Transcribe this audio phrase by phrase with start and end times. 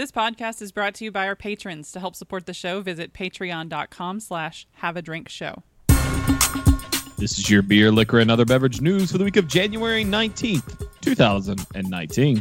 [0.00, 1.92] This podcast is brought to you by our patrons.
[1.92, 5.62] To help support the show, visit patreon.com slash have a drink show.
[7.18, 10.86] This is your beer, liquor, and other beverage news for the week of January 19th,
[11.02, 12.38] 2019.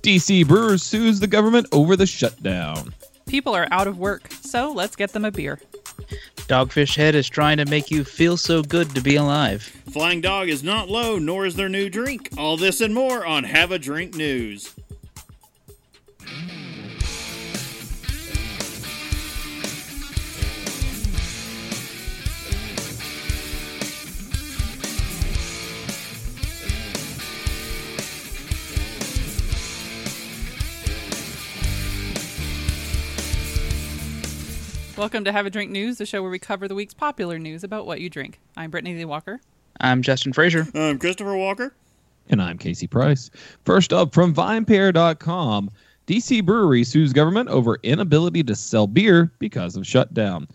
[0.00, 2.94] DC Brewers sues the government over the shutdown.
[3.26, 5.60] People are out of work, so let's get them a beer.
[6.48, 9.62] Dogfish Head is trying to make you feel so good to be alive.
[9.90, 12.30] Flying Dog is not low, nor is their new drink.
[12.38, 14.74] All this and more on Have a Drink News.
[34.96, 37.64] Welcome to Have a Drink News, the show where we cover the week's popular news
[37.64, 38.38] about what you drink.
[38.56, 39.40] I'm Brittany Lee Walker.
[39.80, 40.68] I'm Justin Frazier.
[40.72, 41.74] I'm Christopher Walker.
[42.28, 43.28] And I'm Casey Price.
[43.64, 45.70] First up from VinePair.com,
[46.06, 50.46] DC Brewery sues government over inability to sell beer because of shutdown.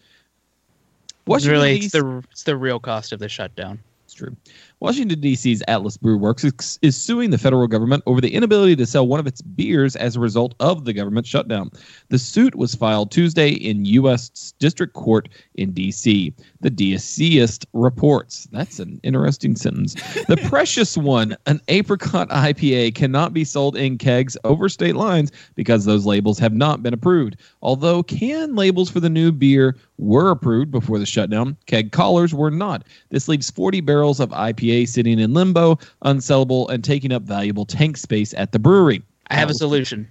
[1.25, 3.77] What's really, it's the it's the real cost of the shutdown.
[4.05, 4.37] It's true.
[4.81, 8.85] Washington, D.C.'s Atlas Brew Works is, is suing the federal government over the inability to
[8.85, 11.69] sell one of its beers as a result of the government shutdown.
[12.07, 14.53] The suit was filed Tuesday in U.S.
[14.57, 16.33] District Court in D.C.
[16.61, 18.47] The DCist reports.
[18.51, 19.93] That's an interesting sentence.
[20.27, 25.85] The precious one, an apricot IPA, cannot be sold in kegs over state lines because
[25.85, 27.37] those labels have not been approved.
[27.61, 32.51] Although can labels for the new beer were approved before the shutdown, keg collars were
[32.51, 32.85] not.
[33.09, 37.95] This leaves 40 barrels of IPA sitting in limbo, unsellable, and taking up valuable tank
[37.95, 39.01] space at the brewery.
[39.27, 40.09] I have a solution.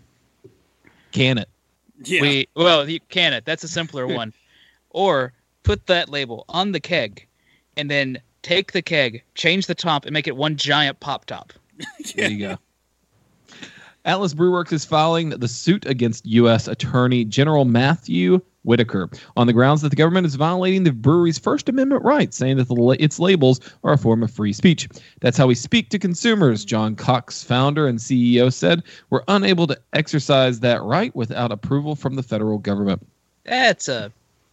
[1.12, 1.48] Can it?
[2.04, 2.22] Yeah.
[2.22, 3.44] We well, you can it.
[3.44, 4.32] That's a simpler one.
[4.90, 5.32] Or
[5.68, 7.26] put that label on the keg,
[7.76, 11.52] and then take the keg, change the top, and make it one giant pop top.
[12.16, 12.58] There you go.
[14.06, 16.68] Atlas Brewworks is filing the suit against U.S.
[16.68, 21.68] Attorney General Matthew Whitaker on the grounds that the government is violating the brewery's First
[21.68, 24.88] Amendment rights, saying that the, la- its labels are a form of free speech.
[25.20, 28.82] That's how we speak to consumers, John Cox, founder and CEO, said.
[29.10, 33.06] We're unable to exercise that right without approval from the federal government.
[33.44, 34.10] That's a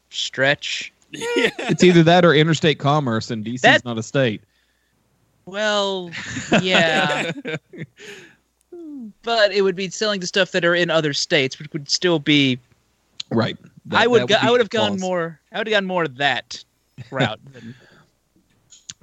[0.09, 0.91] stretch.
[1.15, 1.49] Yeah.
[1.59, 3.55] It's either that or interstate commerce, and D.C.
[3.55, 4.41] is That- not a state.
[5.45, 6.09] Well,
[6.61, 7.31] yeah,
[9.23, 12.19] but it would be selling to stuff that are in other states, which would still
[12.19, 12.59] be.
[13.29, 13.57] Right.
[13.85, 15.39] That- I would that go, I would have gone more.
[15.51, 16.63] I would have gone more that
[17.11, 17.39] route.
[17.53, 17.75] Than,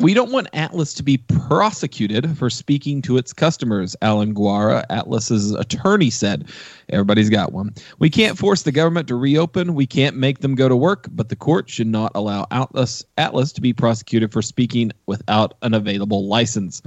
[0.02, 5.52] We don't want Atlas to be prosecuted for speaking to its customers, Alan Gura, Atlas's
[5.52, 6.48] attorney, said.
[6.88, 7.72] Everybody's got one.
[8.00, 9.76] We can't force the government to reopen.
[9.76, 13.52] We can't make them go to work, but the court should not allow Atlas, Atlas
[13.52, 16.82] to be prosecuted for speaking without an available license.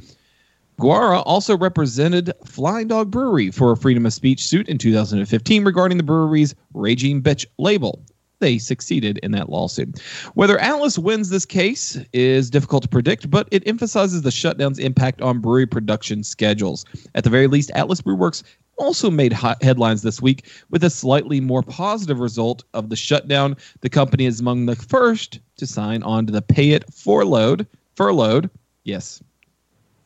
[0.77, 5.97] Gura also represented Flying Dog Brewery for a freedom of speech suit in 2015 regarding
[5.97, 8.03] the brewery's Raging Bitch label.
[8.39, 9.99] They succeeded in that lawsuit.
[10.33, 15.21] Whether Atlas wins this case is difficult to predict, but it emphasizes the shutdown's impact
[15.21, 16.85] on brewery production schedules.
[17.15, 18.43] At the very least, Atlas Brewworks
[18.77, 23.55] also made headlines this week with a slightly more positive result of the shutdown.
[23.81, 27.65] The company is among the first to sign on to the pay it furloughed,
[27.95, 28.49] furloughed,
[28.83, 29.21] yes,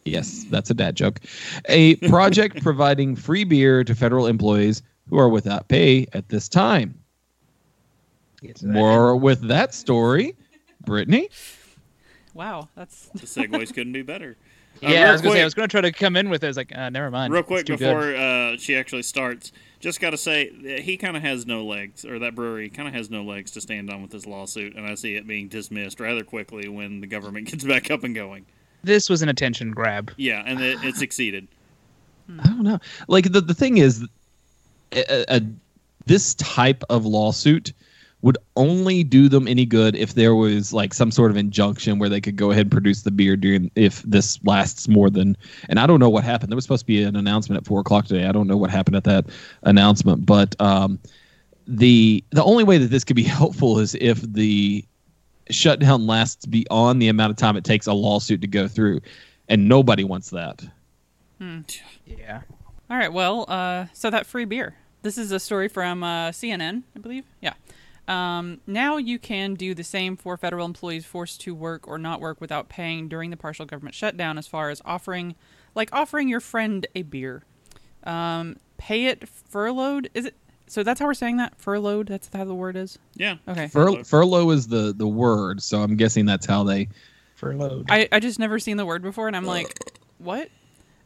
[0.06, 1.20] Yes, that's a dad joke.
[1.68, 6.96] A project providing free beer to federal employees who are without pay at this time.
[8.64, 10.36] More with that story,
[10.86, 11.30] Brittany.
[12.34, 14.38] Wow, that's The segues couldn't be better.
[14.82, 16.46] Uh, yeah, I was gonna say I was gonna try to come in with it.
[16.46, 17.34] I was like, uh, never mind.
[17.34, 19.52] Real quick before uh, she actually starts,
[19.82, 22.94] just got to say he kind of has no legs, or that brewery kind of
[22.94, 26.00] has no legs to stand on with this lawsuit, and I see it being dismissed
[26.00, 28.46] rather quickly when the government gets back up and going.
[28.82, 30.14] this was an attention grab.
[30.16, 31.50] Yeah, and it, it succeeded.
[32.40, 32.80] I don't know.
[33.10, 34.08] Like the the thing is,
[34.94, 35.42] a, a,
[36.06, 37.74] this type of lawsuit
[38.22, 42.10] would only do them any good if there was like some sort of injunction where
[42.10, 45.38] they could go ahead and produce the beer during if this lasts more than.
[45.70, 46.52] And I don't know what happened.
[46.52, 48.26] There was supposed to be an announcement at four o'clock today.
[48.26, 49.26] I don't know what happened at that
[49.64, 51.00] announcement, but um,
[51.66, 54.84] the the only way that this could be helpful is if the
[55.50, 59.00] shutdown lasts beyond the amount of time it takes a lawsuit to go through,
[59.48, 60.62] and nobody wants that.
[62.06, 62.42] Yeah.
[62.90, 63.14] All right.
[63.14, 64.76] Well, uh, so that free beer.
[65.02, 67.24] This is a story from uh, CNN, I believe.
[67.40, 67.54] Yeah.
[68.10, 72.20] Um, now you can do the same for federal employees forced to work or not
[72.20, 75.36] work without paying during the partial government shutdown, as far as offering,
[75.76, 77.44] like offering your friend a beer.
[78.04, 80.10] Um, pay it furloughed.
[80.14, 80.36] Is it?
[80.68, 82.08] So that's how we're saying that furloughed.
[82.08, 82.98] That's how the word is.
[83.16, 83.38] Yeah.
[83.48, 83.68] Okay.
[83.68, 86.90] Fur- furlough is the the word, so I'm guessing that's how they.
[87.36, 87.86] Furloughed.
[87.90, 89.74] I, I just never seen the word before, and I'm like,
[90.18, 90.50] what?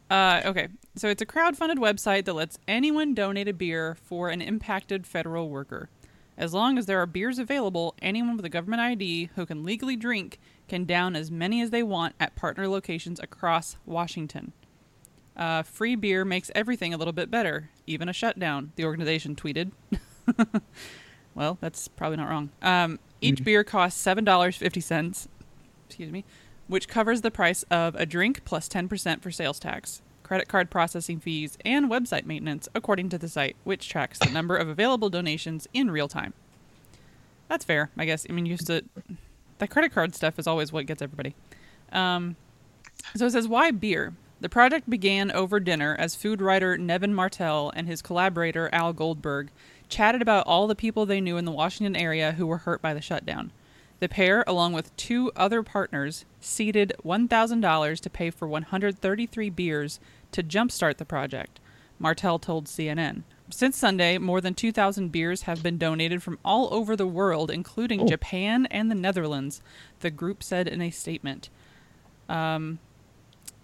[0.09, 4.41] Uh, okay, so it's a crowd-funded website that lets anyone donate a beer for an
[4.41, 5.89] impacted federal worker.
[6.37, 9.95] As long as there are beers available, anyone with a government ID who can legally
[9.95, 14.53] drink can down as many as they want at partner locations across Washington.
[15.35, 19.71] Uh, free beer makes everything a little bit better, even a shutdown, the organization tweeted.
[21.35, 22.49] well, that's probably not wrong.
[22.61, 25.27] Um, each beer costs $7.50,
[25.87, 26.23] excuse me,
[26.67, 30.01] which covers the price of a drink plus 10% for sales tax,
[30.33, 34.57] credit card processing fees, and website maintenance, according to the site, which tracks the number
[34.57, 36.33] of available donations in real time.
[37.49, 38.25] That's fair, I guess.
[38.27, 38.83] I mean, used to
[39.59, 41.35] the credit card stuff is always what gets everybody.
[41.91, 42.35] Um,
[43.15, 44.15] so it says, why beer?
[44.41, 49.51] The project began over dinner as food writer Nevin Martell and his collaborator Al Goldberg
[49.87, 52.95] chatted about all the people they knew in the Washington area who were hurt by
[52.95, 53.51] the shutdown.
[53.99, 59.99] The pair, along with two other partners, seeded $1,000 to pay for 133 beers
[60.33, 61.59] to jumpstart the project,
[61.99, 63.23] Martell told CNN.
[63.49, 68.01] Since Sunday, more than 2,000 beers have been donated from all over the world, including
[68.01, 68.07] Oh.
[68.07, 69.61] Japan and the Netherlands,
[69.99, 71.49] the group said in a statement.
[72.27, 72.79] Um,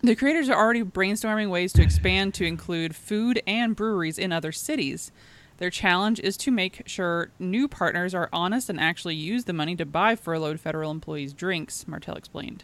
[0.02, 4.52] the creators are already brainstorming ways to expand to include food and breweries in other
[4.52, 5.12] cities.
[5.58, 9.76] Their challenge is to make sure new partners are honest and actually use the money
[9.76, 12.64] to buy furloughed federal employees drinks, Martell explained.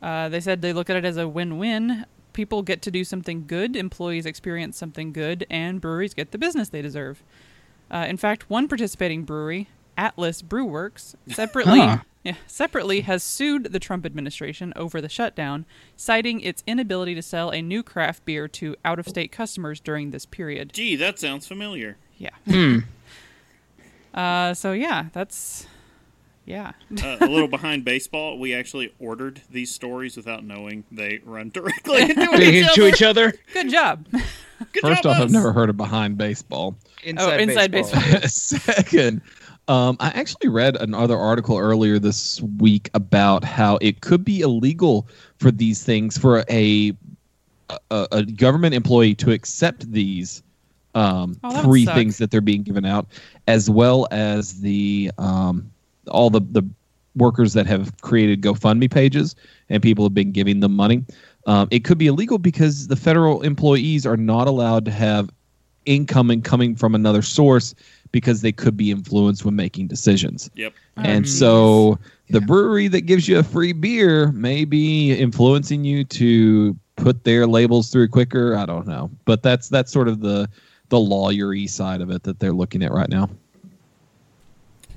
[0.00, 2.06] Uh, they said they look at it as a win win.
[2.34, 6.68] People get to do something good, employees experience something good, and breweries get the business
[6.68, 7.22] they deserve.
[7.90, 11.98] Uh, in fact, one participating brewery, Atlas Brewworks, separately Huh.
[12.24, 15.64] yeah, separately has sued the Trump administration over the shutdown,
[15.96, 20.72] citing its inability to sell a new craft beer to out-of-state customers during this period.
[20.72, 21.96] Gee, that sounds familiar.
[22.18, 22.30] Yeah.
[22.46, 22.78] Hmm.
[24.12, 25.66] Uh, so yeah, that's
[26.44, 26.72] yeah.
[27.02, 28.38] Uh, a little behind baseball.
[28.38, 32.88] We actually ordered these stories without knowing they run directly into each to other.
[32.88, 33.34] each other.
[33.52, 34.06] Good job.
[34.72, 36.76] Good First job, off, I've never heard of behind baseball.
[37.02, 38.00] Inside, inside baseball.
[38.28, 39.20] Second,
[39.68, 45.08] um, I actually read another article earlier this week about how it could be illegal
[45.38, 46.92] for these things for a
[47.90, 50.42] a, a government employee to accept these
[50.94, 51.94] um, Oh, free suck.
[51.94, 53.06] things that they're being given out,
[53.48, 55.70] as well as the um,
[56.08, 56.62] all the the
[57.16, 59.36] workers that have created GoFundMe pages
[59.68, 61.04] and people have been giving them money.
[61.46, 65.30] Um, it could be illegal because the federal employees are not allowed to have
[65.86, 67.74] income and coming from another source
[68.10, 70.50] because they could be influenced when making decisions.
[70.56, 70.72] Yep.
[70.96, 71.98] And Um, so
[72.30, 72.46] the Yeah.
[72.46, 77.90] brewery that gives you a free beer may be influencing you to put their labels
[77.90, 78.56] through quicker.
[78.56, 80.48] I don't know, but that's that's sort of the
[80.88, 83.28] the lawyery side of it that they're looking at right now.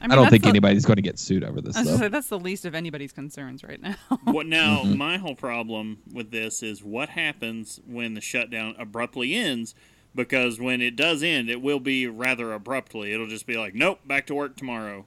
[0.02, 2.08] I, mean, don't think the, anybody's going to get sued over this I was say,
[2.08, 3.96] that's the least of anybody's concerns right now.
[4.24, 4.84] What now?
[4.84, 4.98] Mhm.
[4.98, 9.74] My whole problem with this is what happens when the shutdown abruptly ends.
[10.16, 13.14] Because when it does end, it will be rather abruptly.
[13.14, 15.06] It'll just be like, nope, back to work tomorrow.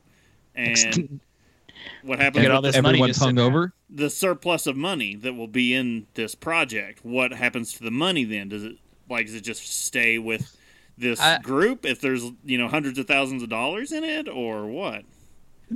[0.54, 1.20] And
[2.02, 3.72] what happens Get all this money Everyone just hung over.
[3.88, 7.04] the surplus of money that will be in this project?
[7.04, 8.48] What happens to the money then?
[8.50, 8.76] Does it
[9.08, 10.56] like does it just stay with
[11.00, 14.66] this I- group if there's you know hundreds of thousands of dollars in it or
[14.66, 15.02] what?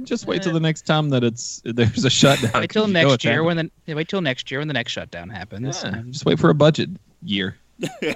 [0.03, 2.51] Just wait till the next time that it's there's a shutdown.
[2.61, 4.75] Wait till 'cause you know next year when the wait till next year when the
[4.75, 5.83] next shutdown happens.
[5.85, 6.91] Yeah, just wait for a budget
[7.23, 7.57] year.
[8.03, 8.15] All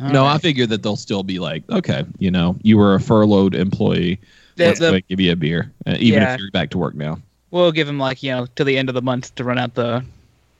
[0.12, 3.54] no, I figure that they'll still be like, okay, you know, you were a furloughed
[3.54, 4.20] employee.
[4.56, 6.34] The- Let's the- go give you a beer, uh, even Yeah.
[6.34, 7.18] if you're back to work now.
[7.50, 9.74] we'll give him like you know till the end of the month to run out
[9.74, 10.04] the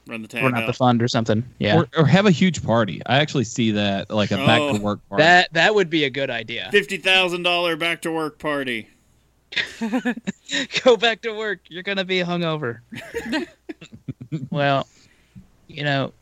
[0.07, 1.43] Run the tab run out the fund or something.
[1.57, 3.01] Yeah, Or, or have a huge party.
[3.07, 4.77] I actually see that like a back Oh.
[4.77, 5.23] to work party.
[5.23, 6.69] that that would be a good idea.
[6.71, 8.87] Fifty thousand dollar back to work party.
[10.83, 11.59] Go back to work.
[11.69, 12.79] You're gonna be hungover.
[14.51, 14.87] well,
[15.67, 16.13] you know,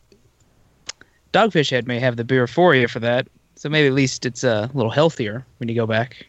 [1.34, 3.28] Dogfish Head may have the beer for you for that.
[3.56, 6.26] So maybe at least it's uh, a little healthier when you go back.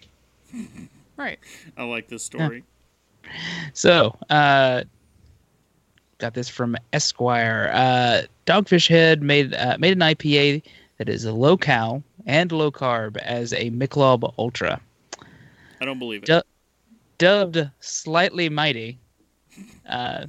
[1.16, 1.38] right.
[1.76, 2.64] I like this story.
[3.72, 4.84] So, uh,
[6.18, 7.70] got this from Esquire.
[7.72, 10.62] Uh, Dogfish Head made uh, made an IPA
[10.98, 14.80] that is low cal and low carb as a Michelob Ultra,
[15.80, 16.26] I don't believe it.
[16.26, 16.42] Ju-
[17.18, 18.98] dubbed slightly mighty.
[19.88, 20.26] Uh,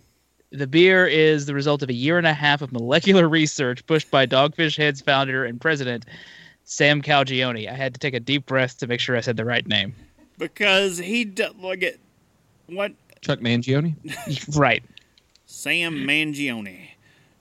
[0.52, 4.10] the beer is the result of a year and a half of molecular research pushed
[4.12, 6.06] by Dogfish Head's founder and president,
[6.64, 7.70] Sam Calagione.
[7.70, 9.94] I had to take a deep breath to make sure I said the right name.
[10.38, 12.00] because he d- like it.
[12.68, 13.96] What Chuck Mangione.
[14.58, 14.84] right.
[15.56, 16.90] Sam Mangione?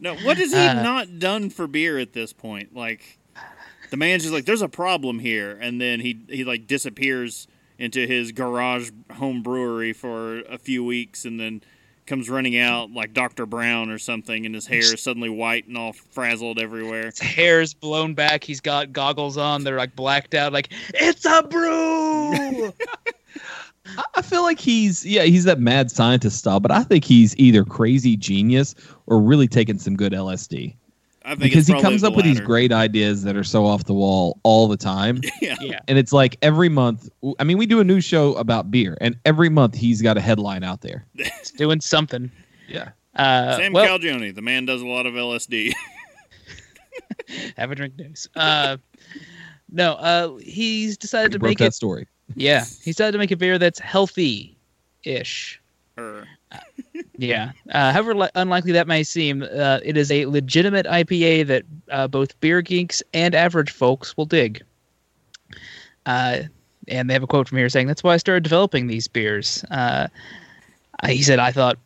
[0.00, 2.75] No, what has he Uh, not done for beer at this point?
[2.75, 3.18] Like
[3.90, 7.47] the man's just like, there's a problem here, and then he he like disappears
[7.78, 11.62] into his garage home brewery for a few weeks, and then
[12.06, 13.47] comes running out like Dr.
[13.47, 17.06] Brown or something, and his hair is suddenly white and all frazzled everywhere.
[17.06, 18.44] His hair's blown back.
[18.44, 19.64] He's got goggles on.
[19.64, 20.52] They're like blacked out.
[20.52, 22.73] Like it's a brew.
[23.86, 27.36] I- I feel like he's yeah he's that mad scientist style, but I think he's
[27.36, 28.74] either crazy genius
[29.06, 30.74] or really taking some good LSD
[31.26, 33.64] I think because it's he comes the up with these great ideas that are so
[33.66, 35.20] off the wall all the time.
[35.42, 35.56] yeah.
[35.60, 35.78] yeah.
[35.88, 39.16] and it's like every month i mean we do a new show about beer and
[39.24, 42.30] every month he's got a headline out there It's doing something.
[42.68, 45.72] yeah Uh, Sam well, Calagione, the man does a lot of LSD.
[47.56, 48.28] have a drink news.
[48.36, 48.76] Uh,
[49.70, 51.74] no, uh, he's decided to broke make that it.
[51.74, 55.60] story Yeah, he decided to make a beer that's healthy-ish.
[55.96, 56.26] Or
[57.18, 57.52] Yeah.
[57.70, 62.08] Uh, however li- unlikely that may seem, uh, it is a legitimate IPA that uh,
[62.08, 64.62] both beer geeks and average folks will dig.
[66.06, 66.40] Uh,
[66.88, 69.64] and they have a quote from here saying, "That's why I started developing these beers."
[69.70, 70.08] Uh,
[71.06, 71.78] he said, "I thought,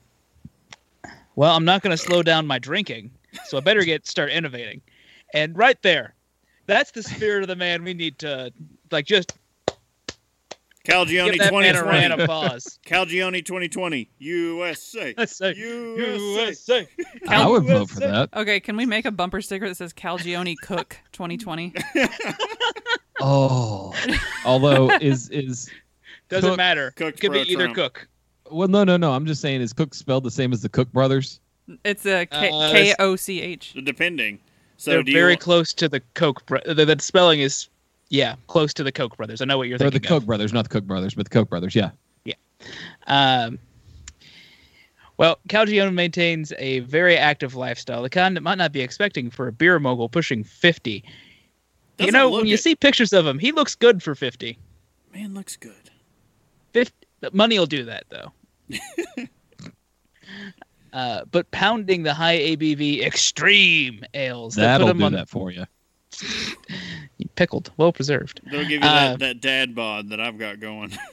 [1.36, 3.10] well, I'm not going to slow down my drinking,
[3.46, 4.80] so I better get start innovating."
[5.34, 6.14] And right there,
[6.66, 8.52] that's the spirit of the man we need to
[8.90, 9.36] like just
[10.88, 12.12] Calagione give that man a round 2020.
[12.14, 12.78] of applause.
[12.86, 14.08] Calagione 2020.
[14.18, 15.14] USA.
[15.18, 16.88] Let's say, USA.
[17.28, 20.56] i would vote for that Okay, can we make a bumper sticker that says Calagione
[20.62, 21.74] Cook 2020?
[23.20, 23.94] oh
[24.44, 25.68] although is is
[26.28, 26.92] Doesn't Cook- matter.
[26.96, 27.74] Cook Could be pro either Trump.
[27.76, 28.08] cook.
[28.50, 30.90] well no no no i'm just saying is cook spelled the same as the cook
[30.92, 31.40] brothers
[31.84, 33.74] It's a K Uh, K O C H.
[33.84, 34.38] Depending.
[34.78, 36.46] So They're very you, close to the Koch.
[36.46, 37.68] Bro- the, the spelling is,
[38.10, 39.40] yeah, close to the Koch brothers.
[39.40, 41.30] I know what you're they're the Koch cook brothers not the Koch brothers but the
[41.30, 41.90] Koch brothers yeah
[42.24, 42.34] Yeah.
[43.06, 43.58] Um,
[45.16, 49.48] well, Calagione maintains a very active lifestyle, the kind that might not be expecting for
[49.48, 51.02] a beer mogul pushing fifty.
[51.98, 52.60] you Doesn't know, look when you it.
[52.60, 54.58] see pictures of him, he looks good for fifty.
[55.12, 55.90] man looks good.
[56.72, 56.94] 50
[57.32, 58.32] money will do that though.
[60.92, 65.28] uh, but pounding the high ABV extreme ales that that'll put him do on that
[65.28, 65.64] for you
[67.34, 68.40] pickled, well preserved.
[68.50, 70.96] They'll give you Uh, that, that dad bod that I've got going.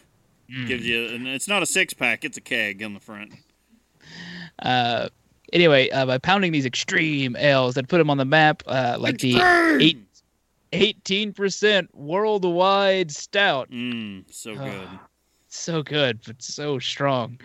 [0.48, 0.68] Mm.
[0.68, 3.34] Gives you, and it's not a six pack; it's a keg on the front.
[4.60, 5.10] Uh,
[5.54, 9.18] anyway, uh, by pounding these extreme ales that put them on the map, uh, like
[9.18, 9.42] the
[9.82, 9.98] eight,
[10.72, 13.72] 18% worldwide stout.
[13.72, 14.88] Mmm, so good.
[15.50, 17.40] So good, but so strong.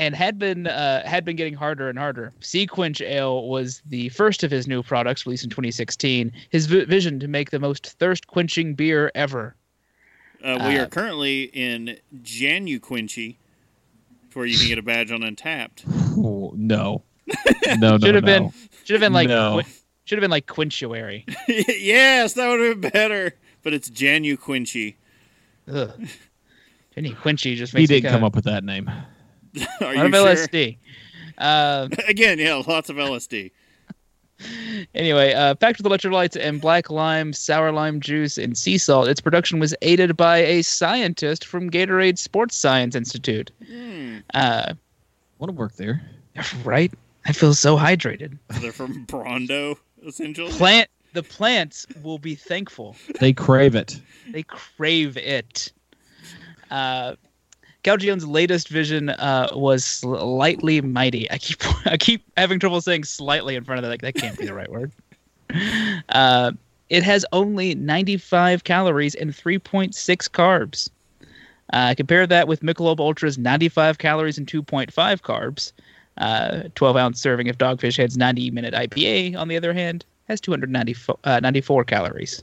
[0.00, 2.32] And had been uh, had been getting harder and harder.
[2.40, 6.32] Sea Quench Ale was the first of his new products released in 2016.
[6.48, 9.54] His vi- vision to make the most thirst quenching beer ever.
[10.42, 13.36] Uh, we Uh, are currently in Janu Quincy,
[14.32, 15.82] where you can get a badge on Untappd.
[16.16, 17.02] Oh, no
[17.78, 18.40] no no Should have no.
[18.40, 18.52] been
[18.84, 19.56] should have been like No.
[19.60, 19.66] Quen-
[20.06, 21.24] should have been like Quenchuary.
[21.46, 23.34] yes, that would have been better.
[23.62, 24.96] But it's Janu Quincy.
[25.70, 25.92] Ugh.
[26.94, 28.90] Jenny Quenchy just he makes me didn't kinda- come up with that name
[29.80, 30.46] Are Lot you of sure?
[30.46, 30.78] LSD.
[31.38, 33.50] Uh, Again, yeah, lots of LSD.
[34.94, 39.20] anyway, uh, packed with electrolytes and black lime, sour lime juice, and sea salt, its
[39.20, 43.50] production was aided by a scientist from Gatorade Sports Science Institute.
[43.66, 44.18] Hmm.
[44.34, 44.74] Uh,
[45.38, 46.02] want to work there
[46.64, 46.92] right?
[47.26, 48.38] I feel so hydrated.
[48.52, 49.76] So they're from Brawndo,
[50.06, 50.50] essentially.
[50.52, 52.94] Plant the plants will be thankful.
[53.18, 55.72] they crave it They crave it.
[56.70, 57.16] Uh,
[57.82, 61.30] Calagione's latest vision uh, was slightly mighty.
[61.30, 63.90] I keep I keep having trouble saying slightly in front of that.
[63.90, 64.92] Like that can't be the right word.
[66.10, 66.52] Uh,
[66.90, 69.90] it has only 95 calories and 3.6
[70.30, 70.90] carbs.
[71.72, 75.72] Uh, compare that with Michelob Ultra's 95 calories and 2.5 carbs.
[76.18, 80.40] Uh, 12 ounce serving of Dogfish Head's 90 minute IPA, on the other hand, has
[80.40, 82.42] 294 uh, 94 calories.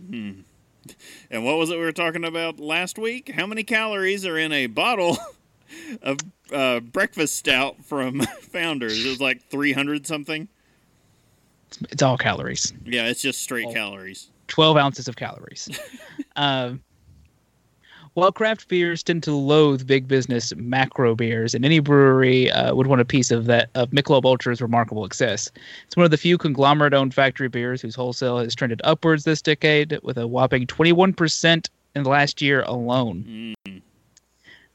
[1.31, 3.29] And what was it we were talking about last week?
[3.29, 5.17] How many calories are in a bottle
[6.01, 6.17] of
[6.51, 9.05] uh, breakfast stout from Founders?
[9.05, 10.47] It was like 300 something.
[11.89, 12.73] It's all calories.
[12.85, 13.73] Yeah, it's just straight Oh.
[13.73, 14.29] calories.
[14.47, 15.69] 12 ounces of calories.
[16.37, 16.81] um,
[18.17, 22.87] while craft beers tend to loathe big business macro beers, and any brewery uh, would
[22.87, 25.51] want a piece of that of Michelob Ultra's remarkable success.
[25.85, 29.99] It's one of the few conglomerate-owned factory beers whose wholesale has trended upwards this decade,
[30.01, 33.81] with a whopping 21% in the last year alone, Mm.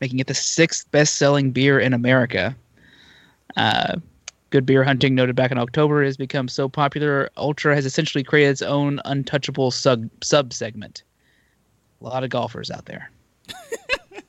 [0.01, 2.55] making it the sixth best-selling beer in America.
[3.57, 3.97] Uh,
[4.51, 8.51] Good Beer Hunting noted back in October has become so popular, Ultra has essentially created
[8.53, 11.03] its own untouchable sub sub segment.
[12.01, 13.11] A lot of golfers out there.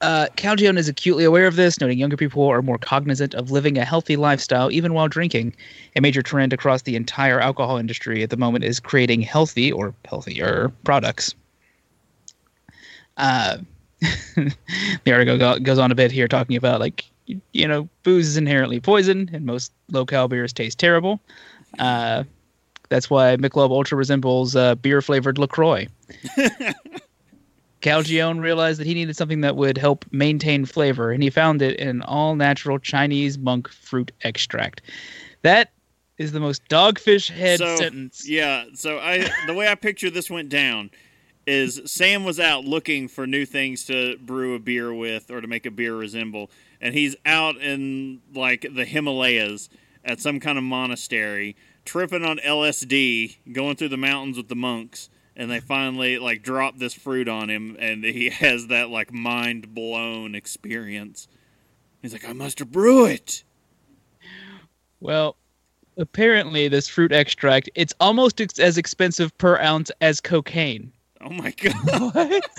[0.00, 3.84] uh, is acutely aware of this, noting younger people are more cognizant of living a
[3.84, 5.54] healthy lifestyle even while drinking.
[5.96, 9.94] A major trend across the entire alcohol industry at the moment is creating healthy or
[10.04, 11.34] healthier products.
[13.16, 13.58] Uh,
[14.36, 17.04] the article go- goes on a bit here talking about like
[17.52, 21.20] you, know booze is inherently poison and most low-cal beers taste terrible.
[21.78, 22.24] Uh,
[22.88, 25.86] that's why Michelob Ultra resembles uh, beer-flavored Lacroix.
[27.80, 31.78] Calagione realized that he needed something that would help maintain flavor, and he found it
[31.80, 34.82] in an all-natural Chinese monk fruit extract.
[35.42, 35.72] That
[36.18, 38.28] is the most dogfish head so, sentence.
[38.28, 40.90] Yeah, so I the way I picture this went down
[41.46, 45.46] is Sam was out looking for new things to brew a beer with or to
[45.46, 46.50] make a beer resemble,
[46.80, 49.70] and he's out in like the Himalayas
[50.04, 55.08] at some kind of monastery, tripping on LSD, going through the mountains with the monks,
[55.40, 59.74] and they finally like drop this fruit on him, and he has that like mind
[59.74, 61.28] blown experience.
[62.02, 63.42] He's like, I must brew it.
[65.00, 65.36] Well,
[65.96, 70.92] apparently this fruit extract it's almost ex- as expensive per ounce as cocaine.
[71.22, 72.42] Oh my god!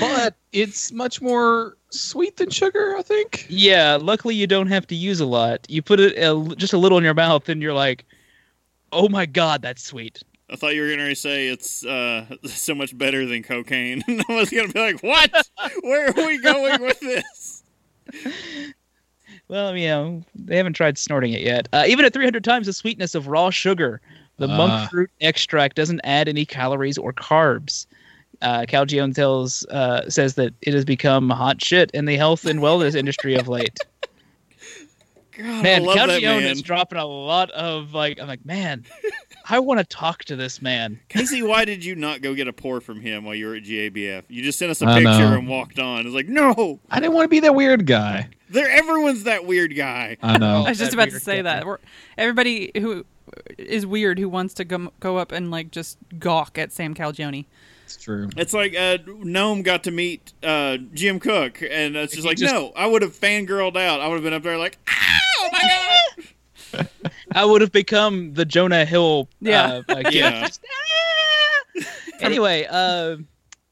[0.00, 3.44] But it's much more sweet than sugar, I think.
[3.50, 5.66] Yeah, luckily you don't have to use a lot.
[5.68, 8.06] You put it a, just a little in your mouth, and you're like,
[8.92, 12.96] "Oh my god, that's sweet." I thought you were gonna say it's uh, so much
[12.96, 14.02] better than cocaine.
[14.08, 15.32] I was gonna be like, "What?
[15.82, 17.62] Where are we going with this?"
[19.48, 21.68] Well, you know, they haven't tried snorting it yet.
[21.72, 24.00] Uh, even at 300 times the sweetness of raw sugar,
[24.38, 24.56] the Ah.
[24.56, 27.86] monk fruit extract doesn't add any calories or carbs.
[28.42, 32.60] Uh, Calagione tells uh, says that it has become hot shit in the health and
[32.60, 33.78] wellness industry of late.
[35.36, 36.42] God, man, I love that Calagione man.
[36.44, 38.20] is dropping a lot of like.
[38.20, 38.84] I'm like, man,
[39.48, 41.00] I want to talk to this man.
[41.08, 43.64] Casey, why did you not go get a pour from him while you were at
[43.64, 44.24] GABF?
[44.28, 45.34] You just sent us a I picture know.
[45.38, 46.06] and walked on.
[46.06, 48.28] It's like, no, I didn't want to be that weird guy.
[48.48, 48.68] there.
[48.70, 50.16] Everyone's that weird guy.
[50.22, 50.64] I know.
[50.64, 51.42] I was just that about to say guy.
[51.42, 51.66] that.
[51.66, 51.78] We're,
[52.16, 53.04] everybody who
[53.58, 57.44] is weird who wants to go, go up and like just gawk at Sam Calagione.
[57.84, 58.30] it's true.
[58.38, 62.38] It's like uh, Gnome got to meet uh, Jim Koch, and it's just he like,
[62.38, 64.00] just- no, I would have fangirled out.
[64.00, 65.60] I would have been up there like, "Ah, oh my
[66.72, 66.88] god.
[67.34, 69.28] I would have become the Jonah Hill.
[69.40, 69.82] Yeah.
[69.88, 70.46] Uh, like, Yeah.
[70.46, 71.84] just, "Ah!"
[72.20, 73.16] anyway, uh,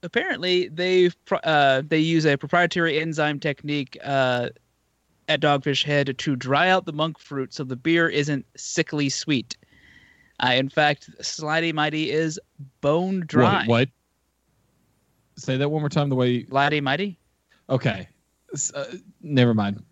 [0.02, 1.10] apparently they
[1.44, 4.48] uh, they use a proprietary enzyme technique uh,
[5.28, 9.56] at Dogfish Head to dry out the monk fruit so the beer isn't sickly sweet.
[10.42, 12.40] Uh, in fact, Slidey Mighty is
[12.80, 13.58] bone dry.
[13.60, 13.88] What, what?
[15.36, 16.08] Say that one more time.
[16.08, 16.44] The way.
[16.44, 17.18] Slidey Mighty.
[17.70, 18.08] Okay.
[18.74, 18.84] Uh,
[19.22, 19.82] never mind.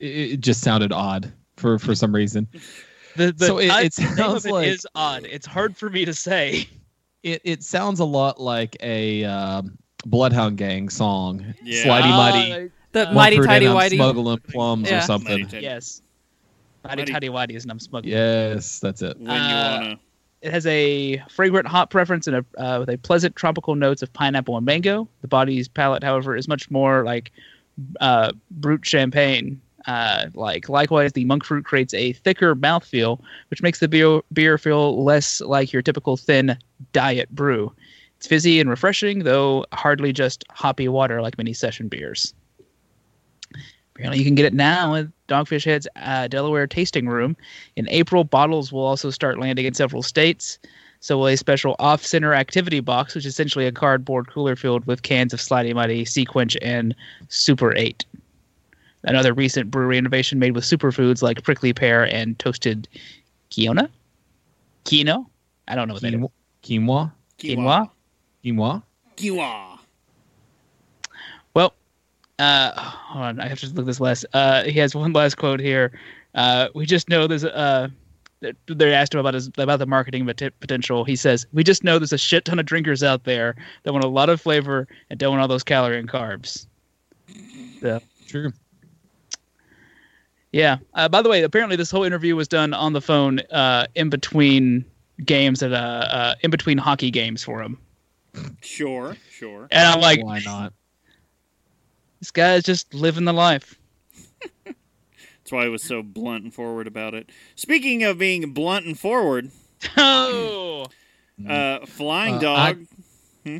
[0.00, 2.48] It, it just sounded odd for for some reason.
[3.16, 5.24] The, the So it- it sounds of it like- is odd.
[5.24, 6.68] It's hard for me to say.
[7.22, 11.44] It it sounds a lot like a um, Bloodhound Gang song.
[11.62, 11.84] Yeah.
[11.84, 12.52] Slidey mighty.
[12.52, 13.94] Uh, The Uh, mighty Mumford tidy and whitey.
[13.96, 14.98] smuggling plums Yeah.
[14.98, 15.42] or something.
[15.42, 16.02] Mighty yes.
[16.82, 18.12] Mighty Mighty- Tidy Whitey is an I'm smuggling.
[18.14, 19.18] Yes, that's it.
[19.18, 19.98] When you Uh, wanna.
[20.42, 24.10] It has a fragrant hop preference and a uh, with a pleasant tropical notes of
[24.14, 25.06] pineapple and mango.
[25.20, 27.30] The body's palate, however, is much more like
[28.00, 29.60] uh, brut champagne.
[29.86, 34.58] Uh, like likewise, the monk fruit creates a thicker mouthfeel, which makes the beer beer
[34.58, 36.56] feel less like your typical thin
[36.92, 37.72] diet brew.
[38.16, 42.34] It's fizzy and refreshing, though hardly just hoppy water like many session beers.
[43.94, 47.36] Apparently, you can get it now at Dogfish Head's uh, Delaware Tasting Room.
[47.76, 50.58] In April, bottles will also start landing in several states.
[51.00, 55.02] So will a special off-center activity box, which is essentially a cardboard cooler filled with
[55.02, 56.94] cans of Slidey Mighty, SeaQuench, and
[57.28, 58.04] Super 8.
[59.04, 62.88] Another recent brewery innovation made with superfoods like prickly pear and toasted
[63.50, 63.88] quinoa.
[64.84, 65.26] Quinoa?
[65.68, 66.20] I don't know what that is.
[66.62, 67.12] Quinoa.
[67.38, 67.90] Quinoa.
[68.44, 68.82] Quinoa?
[69.16, 69.78] Quinoa.
[71.54, 71.74] Well,
[72.38, 73.40] uh, hold on.
[73.40, 74.26] I have to look this last.
[74.34, 75.92] Uh, he has one last quote here.
[76.34, 77.56] Uh, we just know there's a.
[77.56, 77.88] Uh,
[78.68, 81.04] they asked him about his about the marketing potential.
[81.04, 84.04] He says, "We just know there's a shit ton of drinkers out there that want
[84.04, 86.66] a lot of flavor and don't want all those calorie and carbs."
[87.80, 88.52] So, True.
[90.52, 90.78] Yeah.
[90.94, 94.10] Uh, by the way, apparently this whole interview was done on the phone uh, in
[94.10, 94.84] between
[95.24, 97.78] games at uh, uh, in between hockey games for him.
[98.62, 99.66] Sure, sure.
[99.70, 100.72] And I'm like, Why not?
[102.20, 103.76] this guy is just living the life.
[104.64, 107.28] That's why I was so blunt and forward about it.
[107.56, 109.50] Speaking of being blunt and forward,
[109.96, 110.86] Oh.
[111.48, 112.86] uh, Flying Uh, Dog.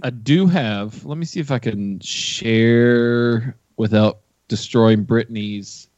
[0.03, 1.05] I do have.
[1.05, 5.89] Let me see if I can share without destroying Brittany's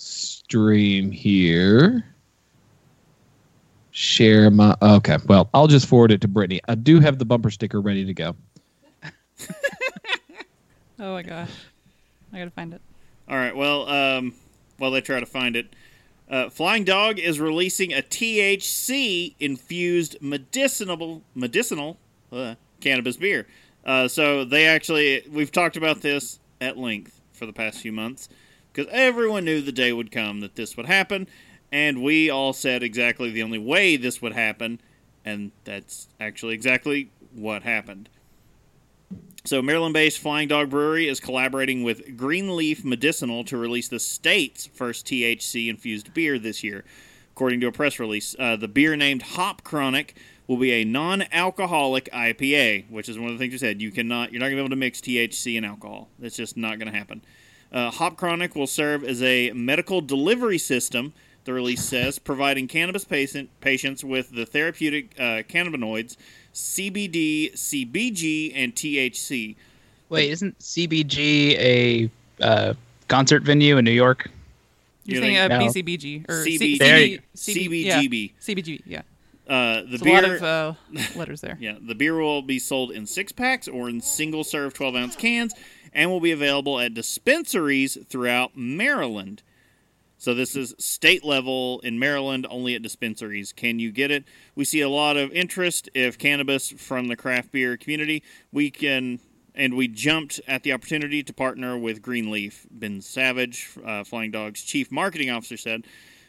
[0.00, 2.04] stream here.
[3.90, 4.76] Share my.
[4.80, 6.60] Okay, well, I'll just forward it to Brittany.
[6.66, 8.36] I do have the bumper sticker ready to go.
[11.02, 11.48] Oh my gosh.
[12.30, 12.82] I gotta find it.
[13.26, 13.56] All right.
[13.56, 14.34] Well, um,
[14.76, 15.74] while they try to find it,
[16.28, 21.96] uh, Flying Dog is releasing a THC infused medicinal medicinal
[22.30, 23.46] uh, cannabis beer.
[23.82, 28.28] Uh, so they actually, we've talked about this at length for the past few months
[28.80, 31.28] because everyone knew the day would come that this would happen,
[31.70, 34.80] and we all said exactly the only way this would happen,
[35.22, 38.08] and that's actually exactly what happened.
[39.44, 44.64] So, Maryland based Flying Dog Brewery is collaborating with Greenleaf Medicinal to release the state's
[44.66, 46.84] first THC infused beer this year.
[47.32, 50.16] According to a press release, uh, the beer named Hop Chronic
[50.46, 53.82] will be a non alcoholic IPA, which is one of the things you said.
[53.82, 56.08] You cannot, you're not going to be able to mix THC and alcohol.
[56.20, 57.22] It's just not going to happen.
[57.72, 61.12] Uh, Hop Chronic will serve as a medical delivery system,
[61.44, 66.16] the release says, providing cannabis patient, patients with the therapeutic uh, cannabinoids
[66.52, 69.54] CBD, CBG, and THC.
[70.08, 72.10] Wait, isn't CBG a
[72.42, 72.74] uh,
[73.08, 74.28] concert venue in New York?
[75.04, 75.66] You're You're saying uh, No.
[75.66, 76.58] BCBG or CBG.
[76.58, 78.32] C- There you- yeah, CBGB.
[78.40, 78.82] CBG.
[78.84, 79.02] Yeah,
[79.48, 80.74] Uh, the It's beer, a lot of uh,
[81.16, 81.56] letters there.
[81.60, 85.16] yeah, the beer will be sold in six packs or in single serve 12 ounce
[85.16, 85.54] cans,
[85.92, 89.42] and will be available at dispensaries throughout Maryland.
[90.18, 93.54] So this is state level in Maryland, only at dispensaries.
[93.54, 94.24] Can you get it?
[94.54, 98.22] We see a lot of interest if cannabis from the craft beer community.
[98.52, 99.18] We can,
[99.54, 102.66] and we jumped at the opportunity to partner with Greenleaf.
[102.70, 105.86] Ben Savage, uh, Flying Dog's chief marketing officer, said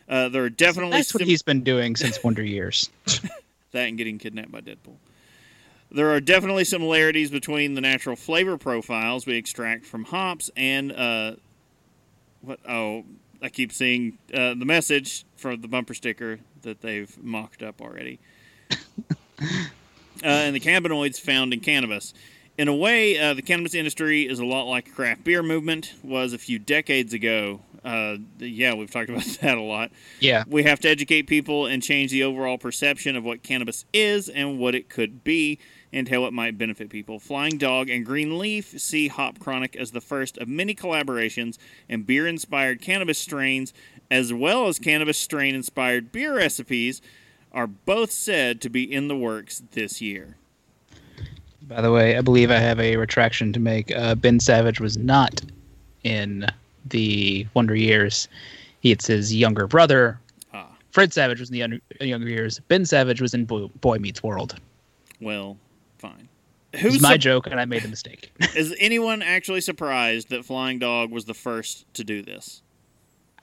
[0.08, 2.89] uh, there are definitely That's what he's been doing since Wonder Years.
[3.71, 4.95] that and getting kidnapped by Deadpool.
[5.94, 11.36] There are definitely similarities between the natural flavor profiles we extract from hops and uh,
[12.42, 12.60] what?
[12.68, 13.04] Oh,
[13.42, 18.20] I keep seeing uh, the message from the bumper sticker that they've mocked up already.
[18.72, 19.68] uh,
[20.24, 22.14] and the cannabinoids found in cannabis.
[22.58, 25.94] In a way, uh, the cannabis industry is a lot like the craft beer movement
[26.04, 27.62] was a few decades ago.
[27.84, 29.92] Uh, yeah, we've talked about that a lot.
[30.20, 30.44] Yeah.
[30.48, 34.60] We have to educate people and change the overall perception of what cannabis is and
[34.60, 35.60] what it could be
[35.94, 37.20] and how it might benefit people.
[37.20, 41.58] Flying Dog and Green Leaf see Hop Chronic as the first of many collaborations
[41.90, 43.74] and beer inspired cannabis strains,
[44.10, 47.02] as well as cannabis strain inspired beer recipes,
[47.52, 50.38] are both said to be in the works this year.
[51.64, 53.96] By the way, I believe I have a retraction to make.
[53.96, 55.42] Uh, ben Savage was not
[56.04, 56.46] in
[56.86, 58.28] the Wonder Years.
[58.82, 60.20] He, it's his younger brother.
[60.54, 60.68] Ah.
[60.92, 61.54] Fred Savage was in
[62.00, 62.60] the younger, years.
[62.68, 64.56] Ben Savage was in Boy, Boy Meets World.
[65.20, 65.58] Well,
[66.80, 68.32] Who's my sup- joke, and I made the mistake.
[68.56, 72.62] is anyone actually surprised that Flying Dog was the first to do this?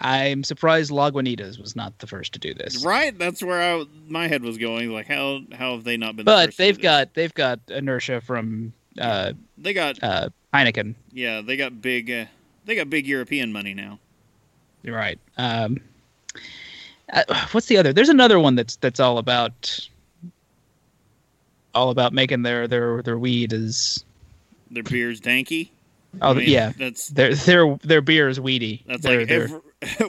[0.00, 2.84] I'm surprised Lagunitas was not the first to do this.
[2.84, 3.18] Right?
[3.18, 4.90] That's where I, my head was going.
[4.92, 6.24] Like, how how have they not been?
[6.24, 6.82] the But do they've this?
[6.82, 10.94] got they've got inertia from uh, they got uh, Heineken.
[11.12, 12.26] yeah they got big uh,
[12.64, 13.98] they got big European money now.
[14.84, 15.18] You're right.
[15.36, 15.80] Um,
[17.12, 17.92] uh, what's the other?
[17.92, 19.88] There's another one that's that's all about
[21.78, 24.04] all about making their their their weed is.
[24.70, 25.70] Their beer's danky.
[26.20, 28.82] Oh I mean, yeah, that's their their their beer is weedy.
[28.86, 29.60] that's They're- like every,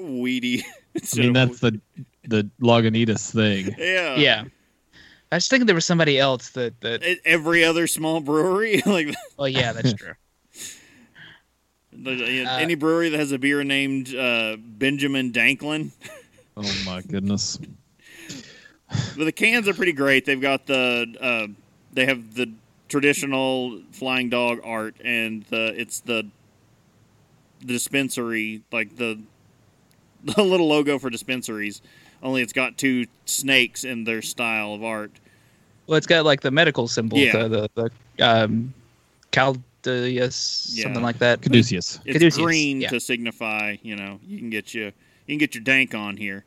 [0.21, 0.65] weedy.
[1.13, 1.79] I mean, of that's the
[2.27, 3.75] the Lagunitas thing.
[3.79, 4.43] yeah yeah.
[5.31, 7.03] I was thinking there was somebody else that that.
[7.23, 10.13] Every other small brewery, like Well, yeah, that's true.
[11.93, 15.91] the- Uh, any brewery that has a beer named uh, Benjamin Danklin.
[16.57, 17.59] Oh my goodness.
[19.17, 20.25] But the cans are pretty great.
[20.25, 21.47] They've got the uh,
[21.93, 22.51] they have the
[22.87, 26.25] traditional flying dog art, and the it's the
[27.61, 29.19] the dispensary like the
[30.23, 31.81] the little logo for dispensaries.
[32.21, 35.11] Only it's got two snakes in their style of art.
[35.87, 37.47] Well, it's got like the medical symbol, Yeah.
[37.47, 38.73] the the, the um,
[39.31, 40.83] Caldeus, Yeah.
[40.83, 41.41] something like that.
[41.41, 41.99] Caduceus.
[42.05, 42.89] It's Caduceus, green yeah.
[42.89, 44.91] to signify, you know, you can get you you
[45.33, 46.43] can get your dank on here.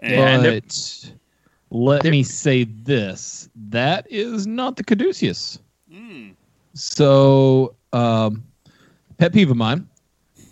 [0.00, 1.12] And Yeah, and they're- But
[1.70, 5.58] let they're- me say this: that is not the Caduceus.
[5.92, 6.34] Mm,
[6.74, 8.42] So, um,
[9.18, 9.86] pet peeve of mine,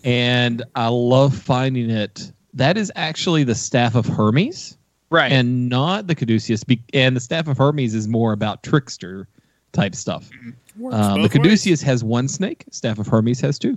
[0.04, 2.30] and I love finding it.
[2.54, 4.76] That is actually the staff of Hermes,
[5.10, 5.30] Right.
[5.32, 6.64] and not the Caduceus.
[6.64, 9.28] Be- and the staff of Hermes is more about trickster
[9.72, 10.28] type stuff.
[10.76, 11.42] works Um, the both ways.
[11.64, 12.64] Caduceus has one snake.
[12.70, 13.76] Staff of Hermes has two.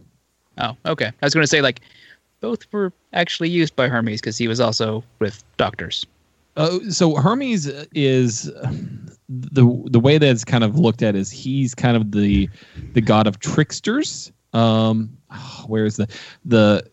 [0.60, 1.08] oh, okay.
[1.08, 1.82] I was going to say like
[2.42, 6.06] both were actually used by Hermes because he was also with doctors.
[6.58, 8.52] Oh, so Hermes is
[9.30, 12.50] the the way that it's kind of looked at is he's kind of the
[12.94, 14.32] the god of tricksters.
[14.54, 15.16] Um,
[15.68, 16.08] where is the
[16.44, 16.86] the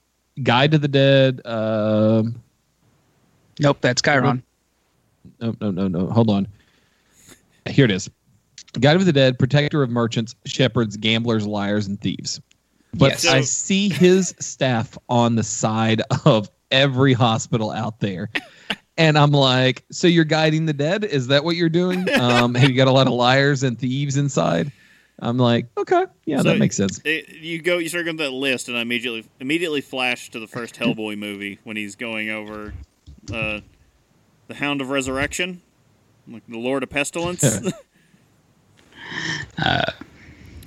[0.43, 1.41] Guide to the Dead?
[1.45, 2.41] Um,
[3.61, 4.43] Nope, that's Chiron.
[5.41, 6.07] no, no, no, no.
[6.07, 6.47] Hold on.
[7.67, 8.09] Here it is.
[8.79, 12.41] Guide of the Dead, protector of merchants, shepherds, gamblers, liars, and thieves.
[12.94, 13.27] But Yes.
[13.27, 18.31] I see his staff on the side of every hospital out there.
[18.96, 21.05] And I'm like, so you're guiding the dead?
[21.05, 22.07] Is that what you're doing?
[22.20, 24.72] Um, have you got a lot of liars and thieves inside?
[25.20, 27.01] I'm like, okay, yeah, So- that makes sense.
[27.05, 30.46] It, you go, you start going that list, and I immediately immediately flash to the
[30.46, 32.72] first Hellboy movie when he's going over
[33.33, 33.61] uh,
[34.46, 35.61] the Hound of Resurrection,
[36.29, 37.44] like the Lord of Pestilence.
[39.64, 39.90] Uh,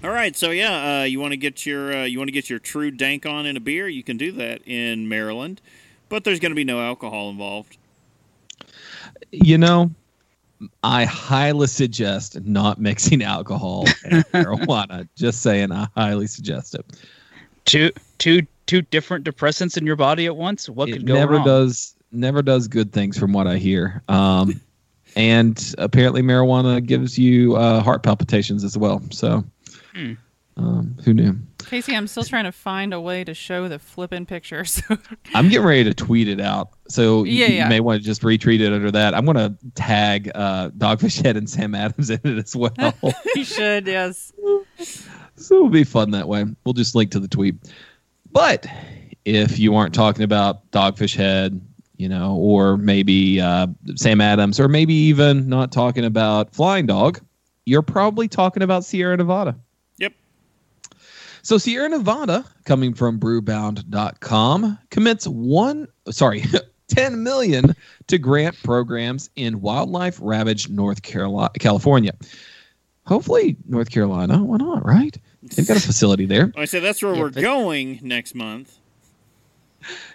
[0.04, 2.50] All right, so yeah, uh, you want to get your uh, you want to get
[2.50, 5.62] your true dank on in a beer, you can do that in Maryland,
[6.10, 7.78] but there's going to be no alcohol involved.
[9.32, 9.92] You know,
[10.84, 15.08] I highly suggest not mixing alcohol and marijuana.
[15.16, 16.86] Just saying, I highly suggest it.
[17.66, 20.68] two two two different depressants in your body at once.
[20.68, 21.46] What it could go never wrong?
[21.46, 24.02] does never does good things from what I hear.
[24.08, 24.62] Um,
[25.16, 29.02] and apparently marijuana gives you uh, heart palpitations as well.
[29.12, 29.44] So,
[29.94, 30.14] Hmm.
[30.58, 31.36] um, who knew?
[31.60, 34.82] Casey, I'm still trying to find a way to show the flipping pictures.
[35.34, 36.70] I'm getting ready to tweet it out.
[36.88, 37.70] So you, Yeah, you yeah.
[37.70, 39.14] may want to just retweet it under that.
[39.14, 42.74] I'm going to tag uh, Dogfish Head and Sam Adams in it as well.
[43.36, 44.34] you should, yes.
[45.36, 46.46] so it'll be fun that way.
[46.66, 47.56] We'll just link to the tweet.
[48.32, 48.66] But
[49.26, 51.62] if you aren't talking about Dogfish Head,
[51.98, 57.22] you know, or maybe uh, Sam Adams, or maybe even not talking about Flying Dog,
[57.66, 59.56] you're probably talking about Sierra Nevada.
[61.42, 61.46] Yep.
[61.46, 66.44] So Sierra Nevada, coming from brewbound.com, commits one sorry,
[66.88, 67.76] 10 million
[68.08, 72.12] to grant programs in wildlife ravaged North Carolina, California.
[73.06, 75.18] Hopefully North Carolina, why not, right?
[75.42, 76.52] They've got a facility there.
[76.56, 78.78] I said that's where Yeah, we're but- going next month.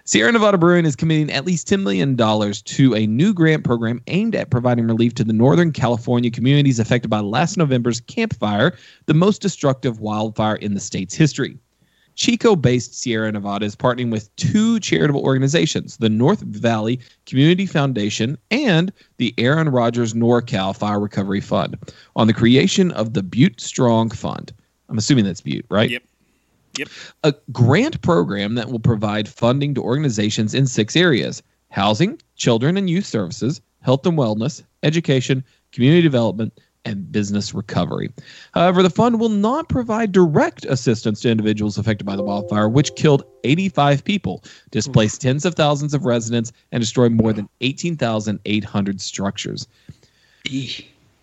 [0.08, 4.36] Sierra Nevada Brewing is committing at least $10 million to a new grant program aimed
[4.36, 8.72] at providing relief to the Northern California communities affected by last November's Camp Fire,
[9.06, 11.58] the most destructive wildfire in the state's history.
[12.14, 18.38] Chico based Sierra Nevada is partnering with two charitable organizations, the North Valley Community Foundation
[18.52, 21.76] and the Aaron Rodgers NorCal Fire Recovery Fund,
[22.14, 24.52] on the creation of the Butte Strong Fund.
[24.88, 25.90] I'm assuming that's Butte, right?
[25.90, 26.04] Yep.
[26.78, 26.88] Yep.
[27.24, 32.88] a grant program that will provide funding to organizations in six areas housing, children and
[32.88, 36.52] youth services, health and wellness, education, community development,
[36.86, 38.10] and business recovery.
[38.52, 42.94] However, the fund will not provide direct assistance to individuals affected by the wildfire, which
[42.94, 49.66] killed 85 people, displaced tens of thousands of residents, and destroyed more than 18,800 structures.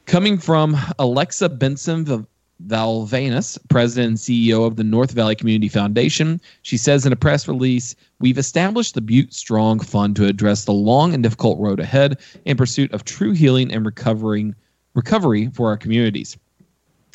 [0.05, 2.27] Coming from Alexa Benson of
[2.67, 7.47] Valavanis, president and CEO of the North Valley Community Foundation, she says in a press
[7.47, 12.19] release, We've established the Butte Strong Fund to address the long and difficult road ahead
[12.45, 14.55] in pursuit of true healing and recovering
[14.93, 16.37] recovery for our communities.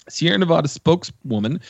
[0.09, 1.61] Sierra Nevada spokeswoman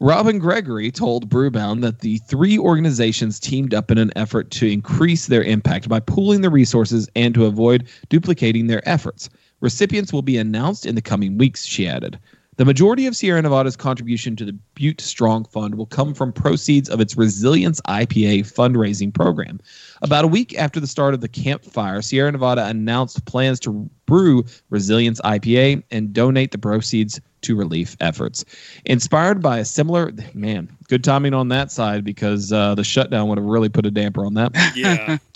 [0.00, 5.26] Robin Gregory told Brewbound that the three organizations teamed up in an effort to increase
[5.26, 9.28] their impact by pooling their resources and to avoid duplicating their efforts.
[9.60, 12.18] Recipients will be announced in the coming weeks, she added.
[12.56, 16.88] The majority of Sierra Nevada's contribution to the Butte Strong Fund will come from proceeds
[16.88, 19.60] of its Resilience IPA fundraising program.
[20.02, 24.44] About a week after the start of the campfire, Sierra Nevada announced plans to brew
[24.70, 28.44] Resilience IPA and donate the proceeds to relief efforts.
[28.84, 33.38] Inspired by a similar, man, good timing on that side because uh, the shutdown would
[33.38, 34.52] have really put a damper on that.
[34.74, 35.18] Yeah.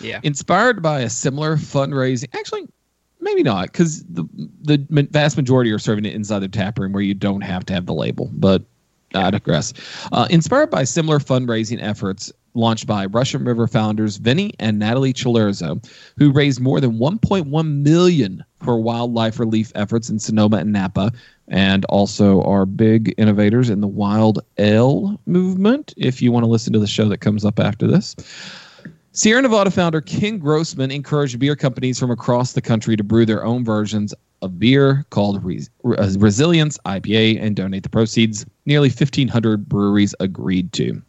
[0.00, 0.20] Yeah.
[0.22, 2.68] Inspired by a similar fundraising, actually,
[3.20, 4.24] maybe not, because the
[4.62, 7.74] the vast majority are serving it inside the tap room where you don't have to
[7.74, 8.30] have the label.
[8.32, 8.62] But
[9.14, 9.72] I digress.
[10.12, 15.84] Uh, inspired by similar fundraising efforts launched by Russian River founders Vinny and Natalie Cilurzo,
[16.16, 21.12] who raised more than 1.1 million for wildlife relief efforts in Sonoma and Napa,
[21.48, 25.94] and also are big innovators in the Wild Ale movement.
[25.96, 28.16] If you want to listen to the show that comes up after this.
[29.16, 33.46] Sierra Nevada founder Ken Grossman encouraged beer companies from across the country to brew their
[33.46, 38.44] own versions of beer called Res- Resilience IPA and donate the proceeds.
[38.66, 41.00] Nearly 1,500 breweries agreed to.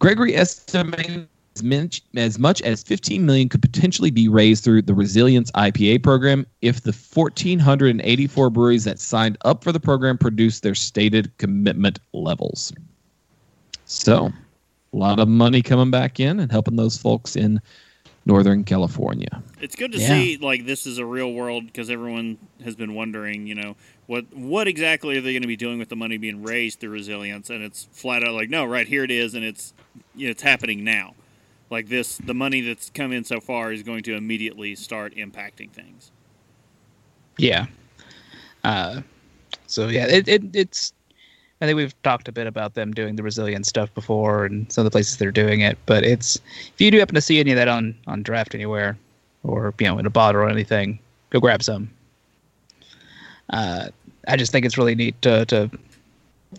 [0.00, 4.94] Gregory estimated as much, as much as 15 million could potentially be raised through the
[4.94, 10.74] Resilience IPA program if the 1,484 breweries that signed up for the program produced their
[10.74, 12.72] stated commitment levels.
[13.84, 14.32] So,
[14.92, 17.60] a lot of money coming back in and helping those folks in
[18.26, 19.42] Northern California.
[19.60, 20.08] It's good to Yeah.
[20.08, 24.24] see like this is a real world because everyone has been wondering, you know, what
[24.34, 27.48] what exactly are they going to be doing with the money being raised through resilience?
[27.50, 29.72] And it's flat out like, no, right here it is, and it's
[30.14, 31.14] you know, it's happening now.
[31.70, 35.70] Like this, the money that's come in so far is going to immediately start impacting
[35.70, 36.10] things.
[37.36, 37.66] Yeah.
[38.64, 39.02] Uh,
[39.66, 40.92] so yeah, it, it it's.
[41.60, 44.82] I think we've talked a bit about them doing the resilient stuff before, and some
[44.82, 45.76] of the places they're doing it.
[45.86, 48.96] But it's if you do happen to see any of that on on draft anywhere,
[49.42, 50.98] or you know in a bottle or anything,
[51.30, 51.90] go grab some.
[53.50, 53.88] Uh,
[54.28, 55.70] I just think it's really neat to to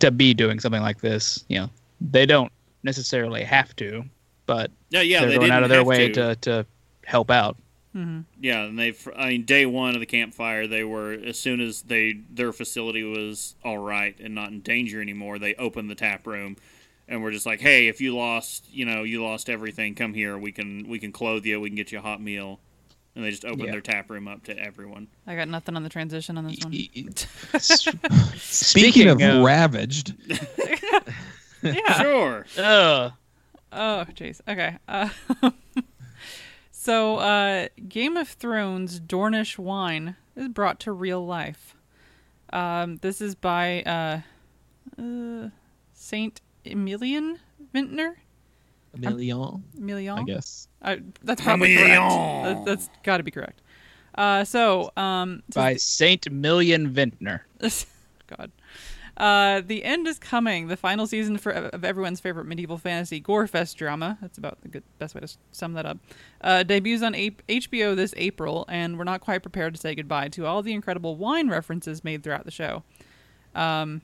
[0.00, 1.44] to be doing something like this.
[1.48, 4.04] You know, they don't necessarily have to,
[4.46, 6.34] but Yeah, yeah, they're they going out of their way to.
[6.34, 6.36] to.
[6.36, 6.66] to
[7.06, 7.56] help out.
[7.92, 8.94] Hmm Yeah, and they.
[9.16, 13.02] I mean, day one of the campfire, they were as soon as they their facility
[13.02, 15.38] was all right and not in danger anymore.
[15.38, 16.56] They opened the tap room,
[17.08, 20.38] and we're just like, hey, if you lost, you know, you lost everything, come here.
[20.38, 21.60] We can we can clothe you.
[21.60, 22.60] We can get you a hot meal.
[23.16, 23.72] And they just opened Yeah.
[23.72, 25.08] their tap room up to everyone.
[25.26, 26.72] I got nothing on the transition on this one.
[28.38, 30.14] Speaking, of, of- ravaged,
[31.62, 32.00] yeah.
[32.00, 32.46] Sure.
[32.56, 33.12] Ugh.
[33.72, 34.40] Oh, jeez.
[34.48, 34.76] Okay.
[34.86, 35.08] Uh,
[36.80, 41.76] so, uh, Game of Thrones Dornish wine is brought to real life.
[42.54, 44.20] Um, this is by uh,
[44.98, 45.50] uh,
[45.92, 47.38] Saint Emilion
[47.74, 48.14] Vintner.
[48.94, 50.20] a million, Emilion.
[50.20, 50.68] I guess.
[50.80, 51.90] Uh, that's probably correct.
[52.00, 53.60] That, that's got to be correct.
[54.14, 57.40] Uh, so, um, so By Saint Million Vintner.
[58.26, 58.50] God.
[59.20, 60.68] Uh, the end is coming.
[60.68, 64.16] The final season for of everyone's favorite medieval fantasy gorefest drama.
[64.22, 65.98] That's about the good best way to sum that up.
[66.40, 70.28] Uh, debuts on A- HBO this April, and we're not quite prepared to say goodbye
[70.28, 72.82] to all the incredible wine references made throughout the show.
[73.54, 74.00] Um,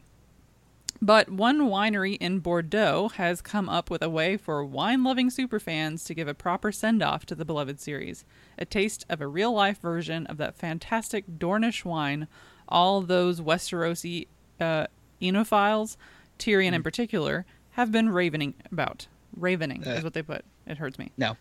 [1.00, 6.14] but one winery in Bordeaux has come up with a way for wine-loving superfans to
[6.14, 8.26] give a proper send-off to the beloved series.
[8.59, 12.29] A taste of a real-life version of that fantastic Dornish wine
[12.68, 14.26] all those Westerosi
[14.61, 14.87] uh,
[15.20, 15.96] enophiles,
[16.38, 19.07] Tyrion in particular, have been ravening about.
[19.38, 20.00] Ravening is Uh.
[20.02, 20.44] what they put.
[20.66, 21.11] It hurts me.
[21.16, 21.37] No.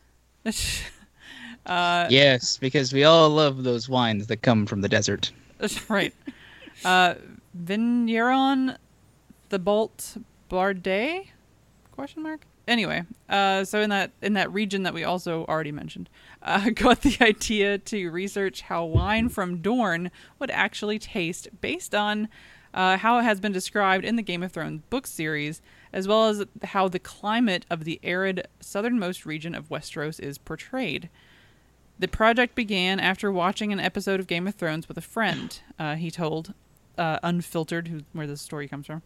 [1.66, 5.32] uh, Yes, because we all love those wines that come from the desert.
[5.90, 6.14] right.
[6.84, 7.16] Uh,
[7.58, 8.78] Vigneron,
[9.50, 10.18] the Bolt
[10.50, 11.28] Bardet?
[11.92, 12.42] Question mark.
[12.68, 16.10] Anyway, uh, so in that in that region that we also already mentioned,
[16.42, 20.10] uh, got the idea to research how wine from Dorne
[20.40, 22.28] would actually taste based on
[22.76, 25.62] uh, how it has been described in the Game of Thrones book series,
[25.94, 31.10] as well as how the climate of the arid southernmost region of Westeros is portrayed.
[31.98, 35.58] The project began after watching an episode of Game of Thrones with a friend.
[35.80, 36.54] Uh, he told
[36.98, 39.02] uh, Unfiltered, who, where this story comes from.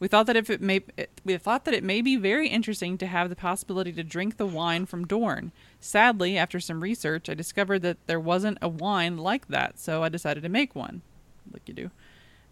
[0.00, 0.80] We thought that if it may,
[1.22, 4.46] we thought that it may be very interesting to have the possibility to drink the
[4.46, 5.52] wine from Dorne.
[5.78, 10.08] Sadly, after some research, I discovered that there wasn't a wine like that, so I
[10.08, 11.02] decided to make one,
[11.52, 11.90] like you do.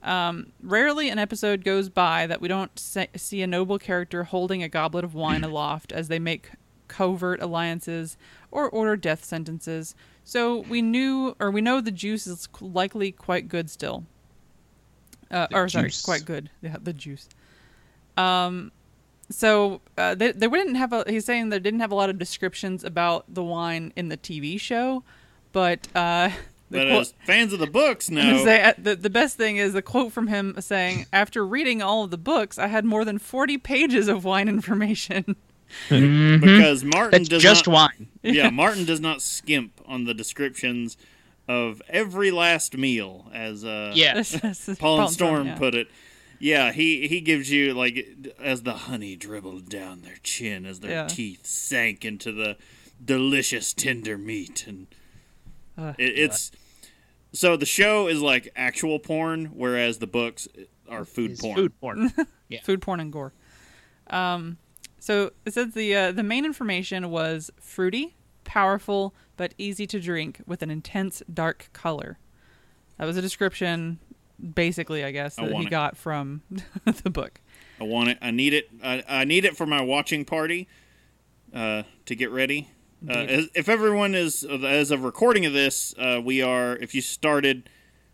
[0.03, 4.63] Um, rarely an episode goes by that we don't se- see a noble character holding
[4.63, 6.51] a goblet of wine aloft as they make
[6.89, 8.17] covert alliances
[8.51, 9.95] or order death sentences.
[10.25, 14.05] So we knew, or we know, the juice is likely quite good still.
[15.31, 16.03] Uh, or sorry, juice.
[16.03, 16.51] quite good.
[16.61, 17.29] Yeah, the juice.
[18.17, 18.73] Um,
[19.31, 21.05] so uh, they they didn't have a.
[21.07, 24.61] He's saying they didn't have a lot of descriptions about the wine in the TV
[24.61, 25.05] show,
[25.53, 26.31] but uh,
[26.71, 29.57] But quote- as fans of the books I'm know, say, uh, the, the best thing
[29.57, 33.05] is the quote from him saying, After reading all of the books, I had more
[33.05, 35.37] than 40 pages of wine information.
[35.89, 36.41] Mhm.
[36.41, 38.09] because Martin That's does just not, wine.
[38.25, 40.97] yeah, Martin does not skimp on the descriptions
[41.47, 44.21] of every last meal, as uh, Yeah.
[44.81, 45.55] Paul and Storm yeah.
[45.59, 45.87] put it.
[46.41, 48.05] Yeah, he he gives you like
[48.43, 51.07] as the honey dribbled down their chin as their Yeah.
[51.07, 52.57] teeth sank into the
[53.05, 54.89] delicious tender meat, and
[55.79, 55.95] Ugh.
[55.99, 56.51] it, it's
[57.33, 60.49] so the show is like actual porn, whereas the books
[60.89, 61.57] are food porn.
[61.57, 62.13] Food porn.
[62.49, 62.63] Yeah.
[62.63, 63.33] Food porn and gore.
[64.09, 64.59] Um,
[64.99, 70.43] so it says the uh, the main information was fruity, powerful, but easy to drink
[70.49, 72.19] with an intense dark color.
[72.99, 74.01] That was a description,
[74.55, 75.71] basically, I guess, that want he it.
[75.71, 76.43] got from
[77.05, 77.41] the book.
[77.81, 78.19] I want it.
[78.21, 78.69] I need it.
[78.83, 80.67] I, I need it for my watching party
[81.55, 82.69] uh, to get ready.
[83.09, 86.77] Uh, as, if everyone is, as of recording of this, uh, we are.
[86.77, 87.69] If you started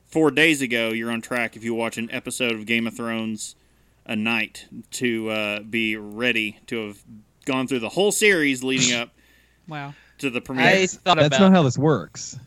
[0.05, 1.57] four days ago, you're on track.
[1.57, 3.57] If you watch an episode of Game of Thrones
[4.05, 7.03] a night to uh, be ready to have
[7.45, 9.11] gone through the whole series leading up
[9.69, 9.95] Wow.
[10.19, 10.67] to the premiere.
[10.67, 12.39] I thought That's about not how this works.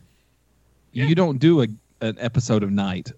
[0.92, 1.66] You don't do a,
[2.00, 3.12] an episode of night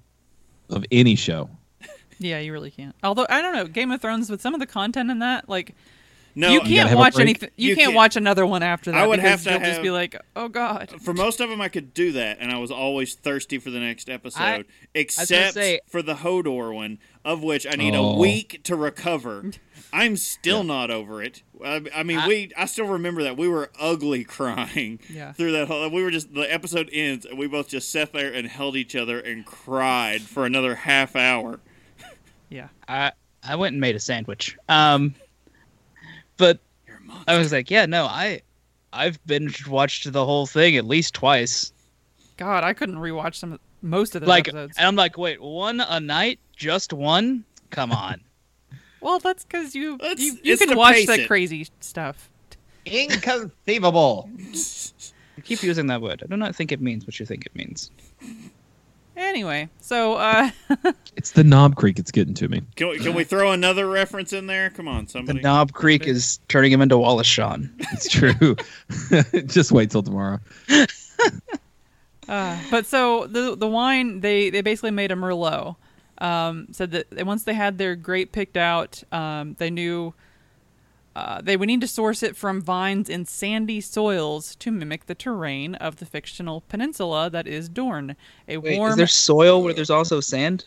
[0.70, 1.48] of any show.
[2.18, 2.94] Yeah, you really can't.
[3.02, 5.74] Although I don't know, Game of Thrones with some of the content in that, like
[6.34, 7.50] no, you can't have watch anything.
[7.56, 9.02] You, You can't, can't- watch another one after that.
[9.02, 10.92] I would have to you'll just be like, oh god.
[11.02, 13.80] for most of them, I could do that, and I was always thirsty for the
[13.80, 14.64] next episode, I- gonna
[14.94, 18.18] except say- for the Hodor one, of which I need a Oh.
[18.18, 19.44] week to recover.
[19.92, 21.42] I'm still not over it.
[21.62, 25.32] I, I mean, I- we I still remember that we were ugly crying Yeah.
[25.32, 25.88] through that whole.
[25.90, 28.96] We were just the episode ends, and we both just sat there and held each
[28.96, 31.60] other and cried for another half hour.
[32.48, 32.68] Yeah.
[32.88, 33.12] I
[33.42, 34.56] I went and made a sandwich.
[34.68, 35.14] Um,
[36.42, 37.30] but You're a monster.
[37.30, 38.42] I was like, yeah, no, I
[38.92, 41.72] I've binge watched the whole thing at least twice.
[42.36, 43.52] God, I couldn't rewatch some.
[43.54, 44.76] Of, most of the like, episodes.
[44.76, 47.44] and I'm like, wait, one a night, just one?
[47.70, 48.20] Come on.
[49.00, 51.26] Well, that's because you That's- you, you can watch pace that it.
[51.26, 52.28] crazy stuff.
[52.86, 54.28] Inconceivable.
[55.34, 56.22] You keep using that word.
[56.22, 57.90] I do not think it means what you think it means.
[59.16, 60.50] Anyway, so uh,
[61.16, 61.98] It's the Knob Creek.
[61.98, 62.62] It's getting to me.
[62.76, 64.70] Can we, can we throw another reference in there?
[64.70, 65.38] Come on, somebody.
[65.38, 65.42] The.
[65.42, 67.70] Knob Creek is turning him into Wallace Shawn.
[67.92, 68.56] It's true.
[69.46, 70.40] Just wait till tomorrow.
[72.28, 75.74] Uh, but so the the wine they they basically made a merlot.
[76.18, 80.14] Um, said that once they had their grape picked out, um, they knew
[81.14, 85.14] uh, they would need to source it from vines in sandy soils to mimic the
[85.14, 88.16] terrain of the fictional peninsula that is Dorne.
[88.48, 90.64] A Wait, warm is there soil where there's also sand?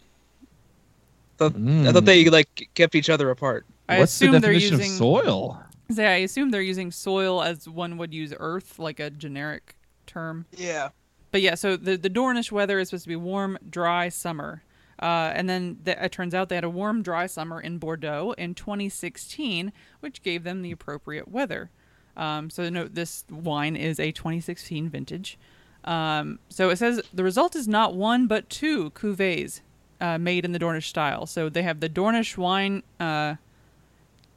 [1.38, 3.66] Thought, I thought they like kept each other apart.
[3.90, 5.64] I What's the assume they're definition using of soil?
[5.92, 9.76] Say, I assume they're using soil as one would use earth, like a generic
[10.08, 10.46] term.
[10.52, 10.90] Yeah.
[11.32, 14.64] But yeah, so the the Dornish weather is supposed to be warm, dry summer.
[15.00, 18.34] Uh, and then the, it turns out they had a warm, dry summer in Bordeaux
[18.38, 21.70] in 2016, which gave them the appropriate weather.
[22.16, 25.38] Um, so note this wine is a 2016 vintage.
[25.84, 29.62] Um, so it says the result is not one but two cuvées
[30.02, 31.26] uh, made in the Dornish style.
[31.26, 33.36] So they have the Dornish wine uh,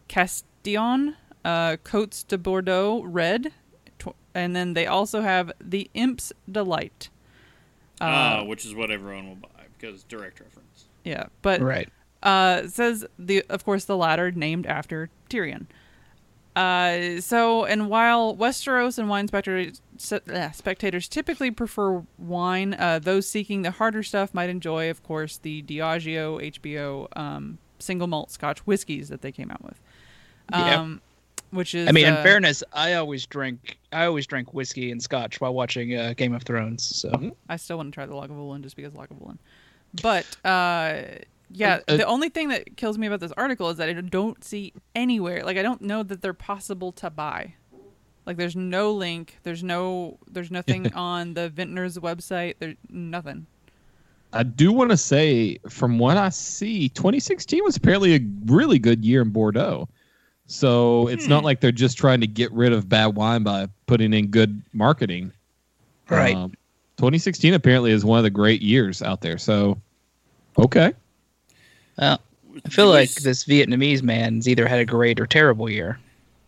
[0.08, 3.52] Castillon, uh, Cotes de Bordeaux red,
[3.98, 7.10] tw- and then they also have the Imp's Delight.
[8.00, 9.48] Ah, which is what everyone will buy
[9.78, 10.86] because direct reference.
[11.04, 11.88] Yeah, but Right.
[12.22, 15.66] uh, says the of course the latter named after Tyrion.
[16.56, 23.28] Uh, so and while Westeros and wine spectators, uh, spectators typically prefer wine, uh, those
[23.28, 28.58] seeking the harder stuff might enjoy, of course, the Diageo HBO um, single malt Scotch
[28.66, 29.80] whiskeys that they came out with.
[30.50, 30.80] Yeah.
[30.80, 31.00] Um,
[31.50, 33.78] which is I mean, in uh, fairness, I always drink.
[33.92, 36.82] I always drink whiskey and scotch while watching uh, Game of Thrones.
[36.84, 39.38] So I still want to try the Lagavulin just because Lagavulin.
[40.02, 41.02] But uh,
[41.50, 43.92] yeah, Uh, uh, the only thing that kills me about this article is that I
[43.94, 45.44] don't see anywhere.
[45.44, 47.54] Like I don't know that they're possible to buy.
[48.26, 49.38] Like there's no link.
[49.42, 50.18] There's no.
[50.30, 52.56] There's nothing on the Vintner's website.
[52.58, 53.46] There's nothing.
[54.30, 59.02] I do want to say, from what I see, 2016 was apparently a really good
[59.02, 59.88] year in Bordeaux.
[60.46, 64.12] So it's not like they're just trying to get rid of bad wine by putting
[64.14, 65.32] in good marketing.
[66.08, 66.34] right.
[66.34, 66.52] Um,
[66.98, 69.38] 2016 apparently is one of the great years out there.
[69.38, 69.78] So,
[70.58, 70.92] okay.
[71.96, 72.20] well,
[72.66, 75.98] I feel Did like this Vietnamese man's either had a great or terrible year.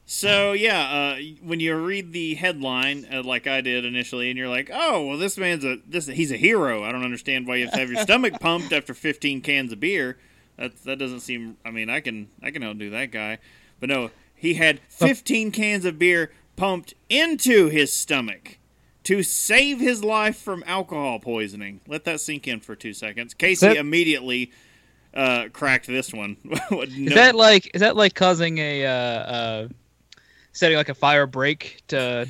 [0.07, 4.49] So yeah, uh, when you read the headline uh, like I did initially, and you're
[4.49, 7.67] like, "Oh, well, this man's a this he's a hero." I don't understand why you
[7.67, 10.19] have to have your stomach pumped after 15 cans of beer.
[10.57, 11.59] That that doesn't seem.
[11.65, 13.39] I mean, I can I can outdo that guy,
[13.79, 18.59] but no, he had 15 cans of beer pumped into his stomach
[19.05, 21.81] to save his life from alcohol poisoning.
[21.87, 23.35] Let that sink in for two seconds.
[23.35, 24.53] Casey that- immediately
[25.15, 26.37] uh, cracked this one.
[26.71, 29.69] Is that like is that like causing a uh, uh,
[30.53, 32.29] setting like a fire break to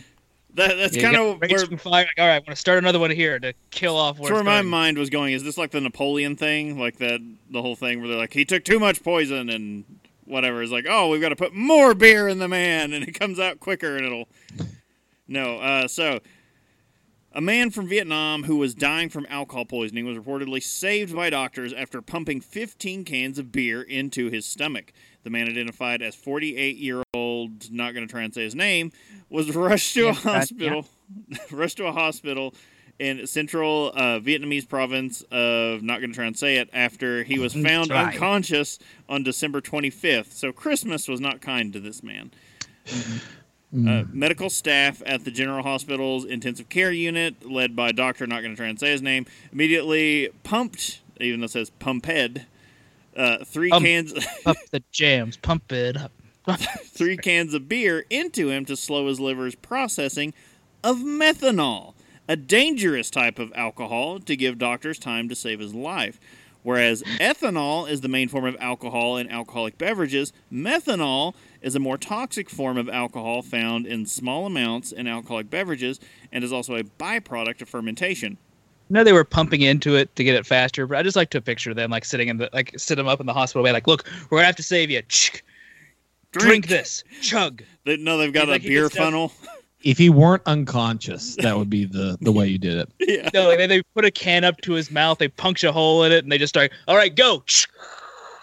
[0.54, 2.06] that, that's kind of where fire?
[2.06, 4.16] Like, all right, I want to start another one here to kill off.
[4.18, 5.32] That's where my mind was going.
[5.32, 8.44] Is this like the Napoleon thing, like that the whole thing where they're like he
[8.44, 9.84] took too much poison and
[10.24, 10.62] whatever?
[10.62, 13.38] Is like, oh, we've got to put more beer in the man, and it comes
[13.38, 14.28] out quicker, and it'll.
[15.28, 16.20] No, uh, so
[17.32, 21.72] a man from Vietnam who was dying from alcohol poisoning was reportedly saved by doctors
[21.72, 24.92] after pumping 15 cans of beer into his stomach.
[25.22, 28.90] The man, identified as 48 year old, not going to try and say his name,
[29.28, 30.86] was rushed to a Yeah, that- hospital.
[31.50, 32.54] rushed to a hospital
[32.98, 37.38] in central uh, Vietnamese province of not going to try and say it after he
[37.38, 38.04] was found Try.
[38.12, 38.78] unconscious
[39.08, 40.32] on December 25th.
[40.32, 42.30] So Christmas was not kind to this man.
[43.72, 48.40] Uh, medical staff at the General Hospital's intensive care unit, led by a doctor, not
[48.42, 52.40] going to try and say his name, immediately pumped, even though it says pumped,
[53.16, 54.12] uh, three Um, cans,
[54.44, 56.10] Pump the jams, pump it up.
[56.58, 60.34] three cans of beer into him to slow his liver's processing
[60.82, 61.94] of methanol,
[62.28, 66.18] a dangerous type of alcohol to give doctors time to save his life.
[66.62, 71.98] Whereas ethanol is the main form of alcohol in alcoholic beverages, methanol is a more
[71.98, 76.00] toxic form of alcohol found in small amounts in alcoholic beverages
[76.32, 78.38] and is also a byproduct of fermentation.
[78.90, 81.30] I know they were pumping into it to get it faster, but I just like
[81.30, 83.72] to picture them like sitting in the like sit them up in the hospital bed,
[83.72, 85.02] like, look, we're gonna have to save you.
[85.02, 85.44] Ch-
[86.32, 87.62] drink this, chug.
[87.84, 89.32] They, no, they've got He's a like, beer funnel.
[89.82, 92.92] If he weren't unconscious, that would be the, the way you did it.
[93.00, 93.30] yeah.
[93.32, 96.04] No, like they, they put a can up to his mouth, they punch a hole
[96.04, 97.42] in it, and they just start, all right, go.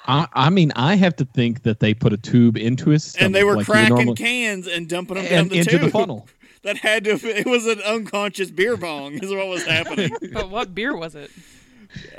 [0.08, 3.04] Ch- I, I mean, I have to think that they put a tube into his
[3.04, 5.82] stomach And they were like cracking normally- cans and dumping them down the into tube.
[5.82, 6.28] the funnel.
[6.64, 7.12] That had to.
[7.24, 9.14] It was an unconscious beer bong.
[9.14, 10.10] Is what was happening.
[10.34, 11.32] But what beer was it?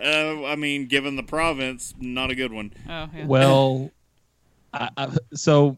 [0.02, 2.72] Uh, I mean, given the province, not a good one.
[2.88, 3.26] Oh, yeah.
[3.26, 3.90] Well,
[4.72, 5.76] I, I, so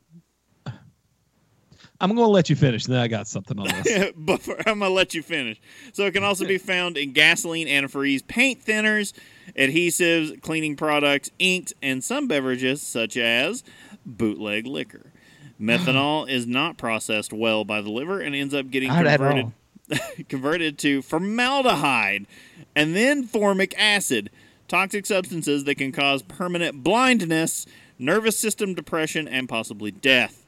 [2.00, 2.84] I'm going to let you finish.
[2.84, 4.12] Then I got something on this.
[4.16, 5.61] but I'm gonna let you finish.
[5.92, 9.12] So it can also be found in gasoline, antifreeze, paint thinners,
[9.57, 13.62] adhesives, cleaning products, inks, and some beverages such as
[14.05, 15.12] bootleg liquor.
[15.61, 19.53] Methanol is not processed well by the liver and ends up getting Not converted
[20.28, 22.26] converted to formaldehyde
[22.74, 24.30] and then formic acid,
[24.68, 27.66] toxic substances that can cause permanent blindness,
[27.99, 30.47] nervous system depression, and possibly death.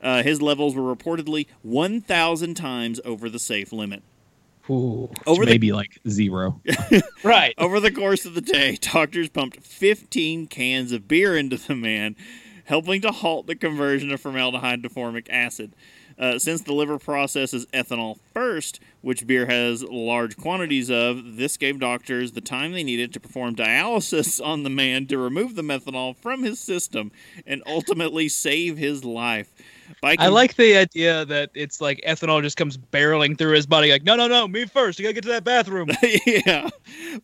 [0.00, 4.02] Uh, his levels were reportedly 1,000 times over the safe limit.
[4.68, 5.10] Ooh.
[5.26, 6.60] Over the Maybe like zero.
[7.22, 7.54] Right.
[7.58, 12.16] Over the course of the day, doctors pumped 15 cans of beer into the man,
[12.64, 15.72] helping to halt the conversion of formaldehyde to formic acid.
[16.18, 21.78] Uh, since the liver processes ethanol first, which beer has large quantities of, this gave
[21.78, 26.16] doctors the time they needed to perform dialysis on the man to remove the methanol
[26.16, 27.12] from his system
[27.46, 29.52] and ultimately save his life.
[30.00, 33.90] By I like the idea that it's like ethanol just comes barreling through his body,
[33.90, 34.98] like, no, no, no, me first.
[34.98, 35.88] You gotta get to that bathroom.
[36.26, 36.68] yeah.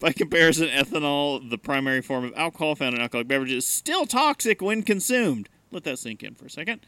[0.01, 4.63] By comparison, ethanol, the primary form of alcohol found in alcoholic beverages, is still toxic
[4.63, 5.49] when consumed.
[5.71, 6.81] Let that sink in for a second.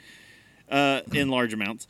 [0.70, 1.86] Uh, in large amounts,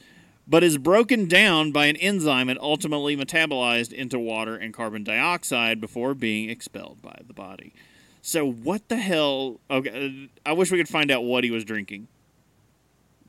[0.49, 5.81] but is broken down by an enzyme and ultimately metabolized into water and carbon dioxide
[5.81, 7.73] before being expelled by the body.
[8.21, 9.61] So what the hell?
[9.71, 12.09] Okay, uh, I wish we could find out what he was drinking.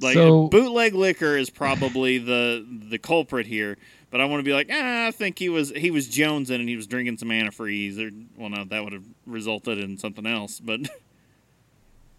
[0.02, 3.78] Like So- bootleg liquor is probably the the culprit here,
[4.12, 6.70] but I want to be like, ah, I think he was he was jonesing and
[6.70, 7.98] he was drinking some antifreeze.
[8.00, 10.60] Or well, no, that would have resulted in something else.
[10.60, 10.82] But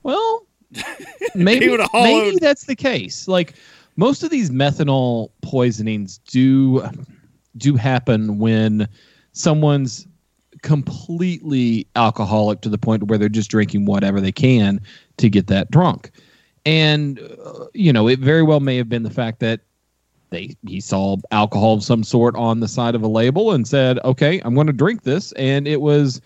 [0.02, 0.46] Well,
[1.34, 3.26] maybe maybe that's the case.
[3.26, 3.54] Like
[3.96, 6.88] most of these methanol poisonings do
[7.56, 8.88] do happen when
[9.32, 10.06] someone's
[10.62, 14.80] completely alcoholic to the point where they're just drinking whatever they can
[15.16, 16.10] to get that drunk.
[16.66, 19.60] And uh, you know, it very well may have been the fact that
[20.30, 23.98] they he saw alcohol of some sort on the side of a label and said,
[24.04, 26.20] "Okay, I'm going to drink this," and it was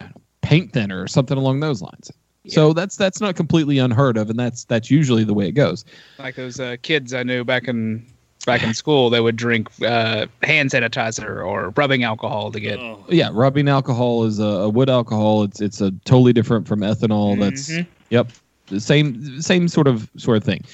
[0.00, 0.06] know,
[0.42, 2.12] paint thinner or something along those lines.
[2.46, 5.84] So that's that's not completely unheard of, and that's that's usually the way it goes.
[6.18, 8.06] like those uh, kids I knew back in
[8.46, 12.78] back in school, they would drink uh, hand sanitizer or rubbing alcohol to get.
[12.78, 15.42] oh, Yeah, rubbing alcohol is a, a wood alcohol.
[15.42, 17.38] It's it's a totally different from ethanol.
[17.38, 17.86] That's Mhm.
[18.08, 18.34] yep, the
[18.78, 20.64] same same sort of sort of thing.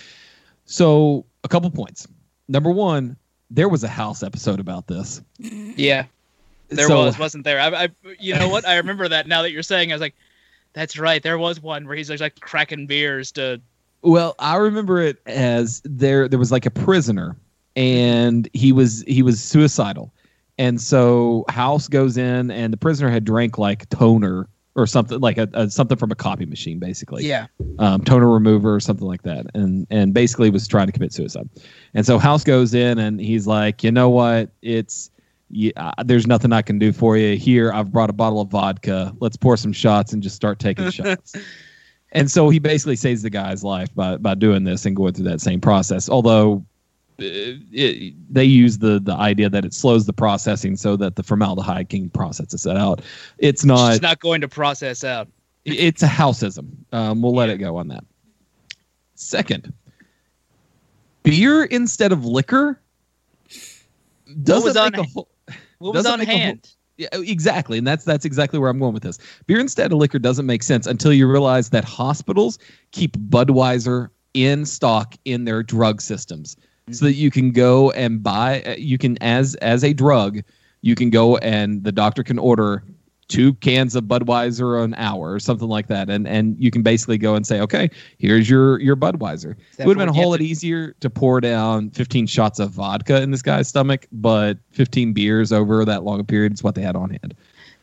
[0.67, 2.07] So a couple points.
[2.49, 3.17] Number one,
[3.51, 5.23] there was a house episode about this.
[5.39, 6.07] Yeah,
[6.69, 7.61] there So- was, wasn't there?
[7.61, 7.89] I, I,
[8.19, 8.67] you know what?
[8.67, 9.93] I remember that now that you're saying.
[9.93, 10.15] I was like,
[10.73, 11.23] that's right.
[11.23, 13.61] There was one where he's like, like cracking beers to.
[14.03, 17.37] Well, I remember it as there there was like a prisoner
[17.77, 20.13] and he was he was suicidal.
[20.59, 24.47] And so House goes in and the prisoner had drank like toner
[24.77, 27.25] or something like a, a something from a copy machine basically.
[27.25, 27.47] Yeah.
[27.79, 29.47] Um, toner remover or something like that.
[29.55, 31.49] And and basically was trying to commit suicide.
[31.95, 34.51] And so House goes in and he's like, "You know what?
[34.63, 35.11] It's
[35.51, 37.73] yeah, uh, there's nothing I can do for you here.
[37.73, 39.15] I've brought a bottle of vodka.
[39.21, 41.35] Let's pour some shots and just start taking shots."
[42.13, 45.27] And so he basically saves the guy's life by by doing this and going through
[45.27, 46.09] that same process.
[46.09, 46.65] Although
[47.19, 51.89] it, they use the the idea that it slows the processing so that the formaldehyde
[51.89, 53.03] can process it out.
[53.39, 53.95] It's not.
[53.95, 55.29] It's not going to process out.
[55.67, 56.77] It's a houseism.
[56.93, 58.05] Um, we'll let it go on that.
[59.15, 59.73] Second,
[61.23, 62.79] beer instead of liquor
[64.43, 65.29] doesn't on make a whole.
[65.79, 66.75] What was on hand?
[66.97, 69.19] Yeah, exactly, and that's that's exactly where I'm going with this.
[69.47, 72.59] Beer instead of liquor doesn't make sense until you realize that hospitals
[72.93, 76.57] keep Budweiser in stock in their drug systems,
[76.91, 78.77] so that you can go and buy.
[78.79, 80.41] You can as as a drug,
[80.83, 82.83] you can go and the doctor can order
[83.29, 87.19] two cans of Budweiser an hour or something like that, and and you can basically
[87.19, 89.57] go and say, okay, here's your your Budweiser.
[89.79, 93.23] It would have been a whole lot easier to pour down 15 shots of vodka
[93.23, 96.83] in this guy's stomach, but 15 beers over that long a period is what they
[96.83, 97.35] had on hand.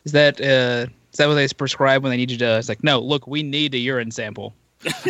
[0.05, 2.57] Is that uh, is that what they prescribe when they need you to?
[2.57, 4.53] It's like, no, look, we need a urine sample.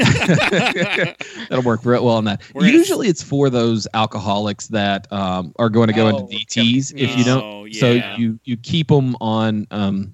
[1.50, 2.42] That'll work very well on that.
[2.54, 6.36] We're gonna- Usually, it's for those alcoholics that um, are going to go Oh, into
[6.36, 6.94] DTs.
[6.96, 9.68] If you don't, Oh, so you you keep them on.
[9.72, 10.14] Um,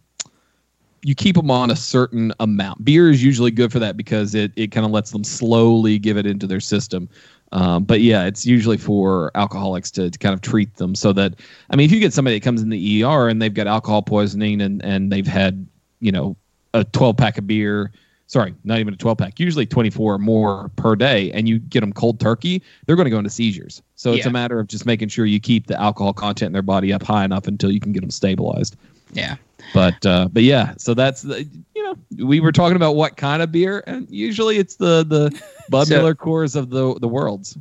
[1.04, 2.84] you keep them on a certain amount.
[2.84, 6.18] Beer is usually good for that because it, it kind of lets them slowly give
[6.18, 7.08] it into their system.
[7.54, 11.36] Um, but yeah, it's usually for alcoholics to, to kind of treat them so that
[11.70, 14.02] I mean, if you get somebody that comes in the ER and they've got alcohol
[14.02, 15.66] poisoning and and they've had
[16.02, 16.36] you know
[16.74, 17.92] a 12 pack of beer
[18.28, 21.80] sorry, not even a 12 pack, usually 24 or more per day, and you get
[21.82, 23.82] them cold turkey, they're going to go into seizures.
[23.96, 24.30] So it's Yeah.
[24.30, 27.04] a matter of just making sure you keep the alcohol content in their body up
[27.04, 28.76] high enough until you can get them stabilized.
[29.14, 29.36] Yeah.
[29.74, 33.42] But uh, but yeah, so that's the you know we were talking about what kind
[33.42, 37.58] of beer, and usually it's the the Bud So- Miller Coors of the the worlds.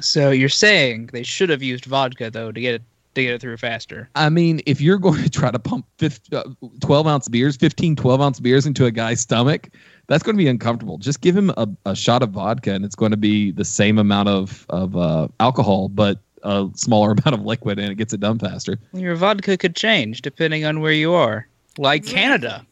[0.00, 2.82] So you're saying they should have used vodka though to get it
[3.14, 4.08] to get it through faster.
[4.14, 6.44] I mean, if you're going to try to pump 50, uh,
[6.80, 9.70] 12 ounce beers, 15, 12 ounce beers into a guy's stomach,
[10.06, 10.98] that's going to be uncomfortable.
[10.98, 13.98] Just give him a, a shot of vodka and it's going to be the same
[13.98, 18.20] amount of, of uh, alcohol, but a smaller amount of liquid and it gets it
[18.20, 18.78] done faster.
[18.92, 21.48] Your vodka could change depending on where you are,
[21.78, 22.66] like Canada.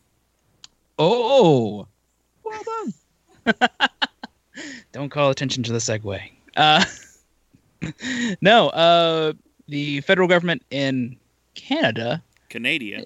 [0.99, 1.87] Oh,
[2.43, 2.63] well
[3.45, 3.69] done.
[4.93, 6.21] Don't call attention to the segue.
[6.57, 6.85] Uh,
[8.41, 9.33] no, uh,
[9.69, 11.17] the federal government in
[11.55, 13.05] Canada, Canada.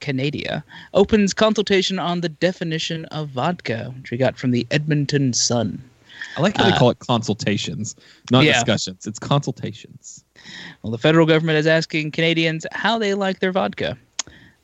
[0.00, 5.82] Canada, opens consultation on the definition of vodka, which we got from the Edmonton Sun.
[6.36, 7.96] I like how they Uh, call it consultations,
[8.30, 8.54] not yeah.
[8.54, 9.06] discussions.
[9.06, 10.24] It's consultations.
[10.82, 13.96] Well, the federal government is asking Canadians how they like their vodka.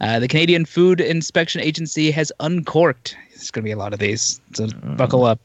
[0.01, 3.17] Uh, the Canadian Food Inspection Agency has uncorked.
[3.31, 5.41] There's going to be a lot of these, so buckle up.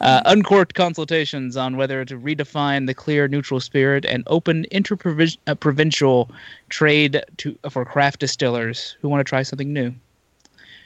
[0.00, 6.30] Uh, uncorked consultations on whether to redefine the clear neutral spirit and open interprovincial
[6.68, 9.92] trade to for craft distillers who want to try something new.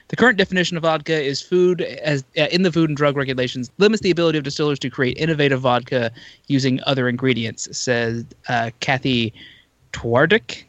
[0.09, 3.71] The current definition of vodka is food as uh, in the Food and Drug Regulations
[3.79, 6.11] limits the ability of distillers to create innovative vodka
[6.47, 9.33] using other ingredients, says uh, Kathy
[9.93, 10.65] Twardick.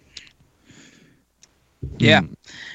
[2.00, 2.34] Yeah, Hmm.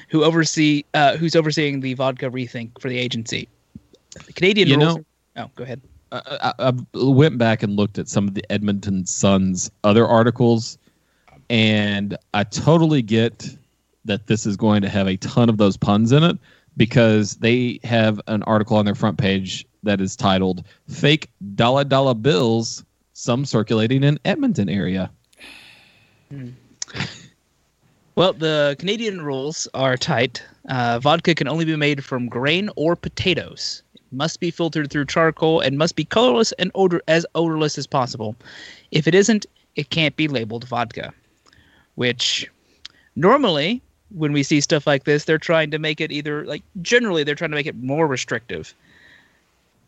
[0.09, 3.47] who oversee uh, who's overseeing the vodka rethink for the agency.
[4.25, 4.95] The Canadian You rules.
[4.97, 5.05] know-
[5.37, 5.81] oh, go ahead.
[6.11, 10.77] I, I, I went back and looked at some of the Edmonton Sun's other articles,
[11.49, 13.55] and I totally get
[14.03, 16.37] that this is going to have a ton of those puns in it
[16.75, 22.13] because they have an article on their front page that is titled "Fake Dollar Dollar
[22.15, 22.83] Bills."
[23.13, 25.11] Some circulating in Edmonton area.
[28.21, 30.43] Well, the Canadian rules are tight.
[30.69, 33.81] Uh, vodka can only be made from grain or potatoes.
[33.95, 37.87] It must be filtered through charcoal and must be colorless and odor as odorless as
[37.87, 38.35] possible.
[38.91, 41.11] If it isn't, it can't be labeled vodka.
[41.95, 42.47] Which
[43.15, 47.23] normally, when we see stuff like this, they're trying to make it either like generally
[47.23, 48.75] they're trying to make it more restrictive.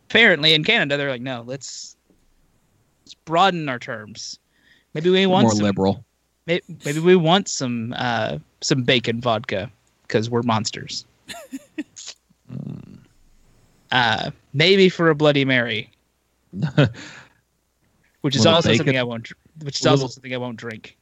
[0.09, 1.95] Apparently, in Canada, they're like, no, let's
[3.03, 4.39] let's broaden our terms.
[4.95, 6.03] Maybe we want More some, liberal.
[6.45, 9.71] May- Maybe we want some uh, some bacon vodka
[10.07, 11.05] because we're monsters.
[13.91, 15.89] uh, maybe for a Bloody Mary,
[18.21, 18.77] which is also bacon.
[18.77, 19.31] something I won't.
[19.61, 20.97] Which is Little- also something I won't drink.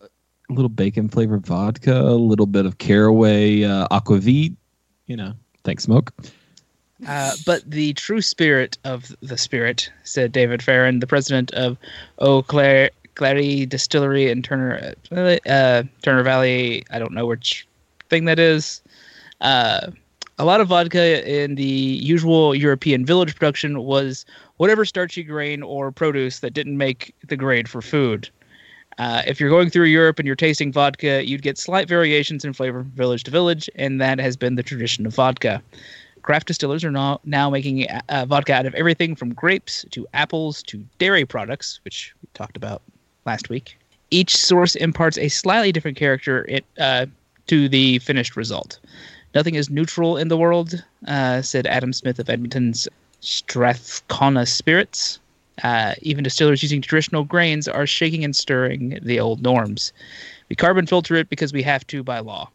[0.00, 4.54] A little bacon flavored vodka, a little bit of caraway uh, aquavit.
[5.06, 5.32] You know,
[5.64, 6.12] thanks, smoke.
[7.08, 11.76] Uh, but the true spirit of the spirit, said David Farran, the president of
[12.18, 16.84] Eau Claire, Clary Distillery in Turner uh, Turner Valley.
[16.90, 17.66] I don't know which
[18.08, 18.82] thing that is.
[19.40, 19.90] Uh,
[20.38, 25.92] a lot of vodka in the usual European village production was whatever starchy grain or
[25.92, 28.28] produce that didn't make the grade for food.
[28.98, 32.52] Uh, if you're going through Europe and you're tasting vodka, you'd get slight variations in
[32.52, 35.62] flavor from village to village, and that has been the tradition of vodka.
[36.22, 40.62] Craft distillers are now, now making uh, vodka out of everything from grapes to apples
[40.64, 42.82] to dairy products, which we talked about
[43.26, 43.78] last week.
[44.10, 47.06] Each source imparts a slightly different character it, uh,
[47.46, 48.78] to the finished result.
[49.34, 52.86] Nothing is neutral in the world, uh, said Adam Smith of Edmonton's
[53.20, 55.18] Strathcona Spirits.
[55.62, 59.92] Uh, even distillers using traditional grains are shaking and stirring the old norms.
[60.48, 62.50] We carbon filter it because we have to by law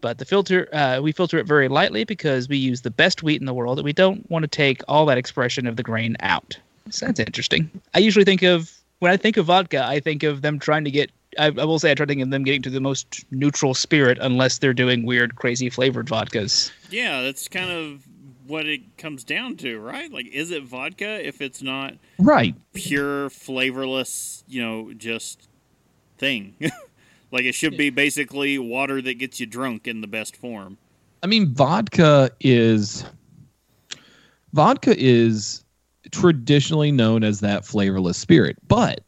[0.00, 3.40] but the filter uh, we filter it very lightly because we use the best wheat
[3.40, 6.16] in the world and we don't want to take all that expression of the grain
[6.20, 6.58] out
[6.90, 10.42] so that's interesting i usually think of when i think of vodka i think of
[10.42, 12.62] them trying to get I, I will say i try to think of them getting
[12.62, 17.70] to the most neutral spirit unless they're doing weird crazy flavored vodkas Yeah, that's kind
[17.70, 18.02] of
[18.46, 20.10] what it comes down to, right?
[20.10, 22.54] Like, is it vodka if it's not Right.
[22.72, 25.48] pure, flavorless, you know, just
[26.16, 26.54] thing?
[27.30, 30.78] like, it should be basically water that gets you drunk in the best form.
[31.22, 33.04] I mean, vodka is
[34.54, 35.62] vodka is
[36.10, 39.02] traditionally known as that flavorless spirit, but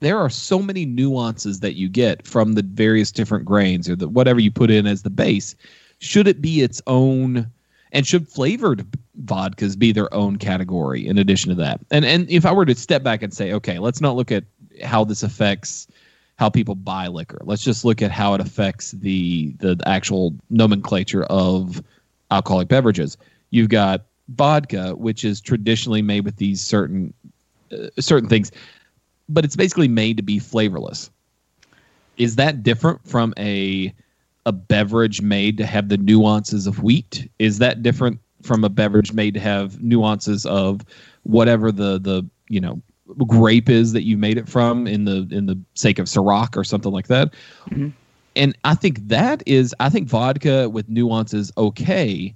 [0.00, 4.08] there are so many nuances that you get from the various different grains or the
[4.08, 5.54] whatever you put in as the base.
[5.98, 7.50] Should it be its own
[7.92, 8.84] and should flavored
[9.24, 11.80] vodkas be their own category in addition to that?
[11.90, 14.44] And and if I were to step back and say, okay, let's not look at
[14.82, 15.86] how this affects
[16.36, 17.38] how people buy liquor.
[17.44, 21.82] Let's just look at how it affects the the actual nomenclature of
[22.30, 23.16] alcoholic beverages.
[23.50, 27.12] You've got vodka, which is traditionally made with these certain
[27.72, 28.50] uh, certain things,
[29.28, 31.10] but it's basically made to be flavorless.
[32.16, 33.92] Is that different from a
[34.46, 37.28] a beverage made to have the nuances of wheat?
[37.38, 40.82] Is that different from a beverage made to have nuances of
[41.22, 42.80] whatever the the you know
[43.26, 46.64] grape is that you made it from in the in the sake of Ciroc or
[46.64, 47.34] something like that?
[47.70, 47.92] Mhm.
[48.36, 52.34] And I think that is I think vodka with nuances okay.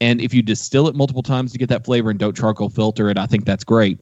[0.00, 3.10] And if you distill it multiple times to get that flavor and don't charcoal filter
[3.10, 3.98] it, I think that's great.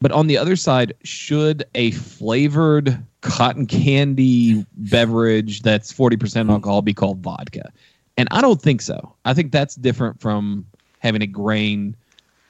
[0.00, 6.92] But on the other side, should a flavored cotton candy beverage that's 40% alcohol be
[6.92, 7.72] called vodka?
[8.18, 9.14] And I don't think so.
[9.24, 10.66] I think that's different from
[10.98, 11.96] having a grain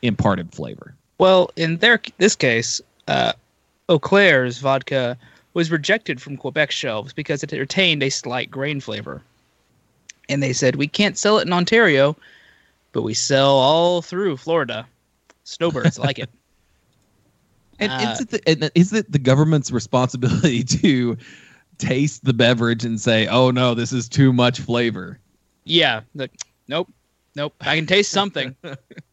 [0.02, 0.94] imparted flavor.
[1.18, 3.32] Well, in their this case, uh,
[3.88, 5.16] Eau Claire's vodka
[5.54, 9.22] was rejected from Quebec shelves because it retained a slight grain flavor.
[10.28, 12.16] And they said, we can't sell it in Ontario,
[12.96, 14.86] but we sell all through Florida.
[15.44, 16.30] Snowbirds like it.
[17.78, 21.14] And Uh, is, it the, and is it the government's responsibility to
[21.76, 25.18] taste the beverage and say, "Oh no, this is too much flavor"?
[25.64, 26.00] Yeah.
[26.14, 26.30] The,
[26.68, 26.90] nope.
[27.34, 27.52] Nope.
[27.60, 28.56] I can taste something.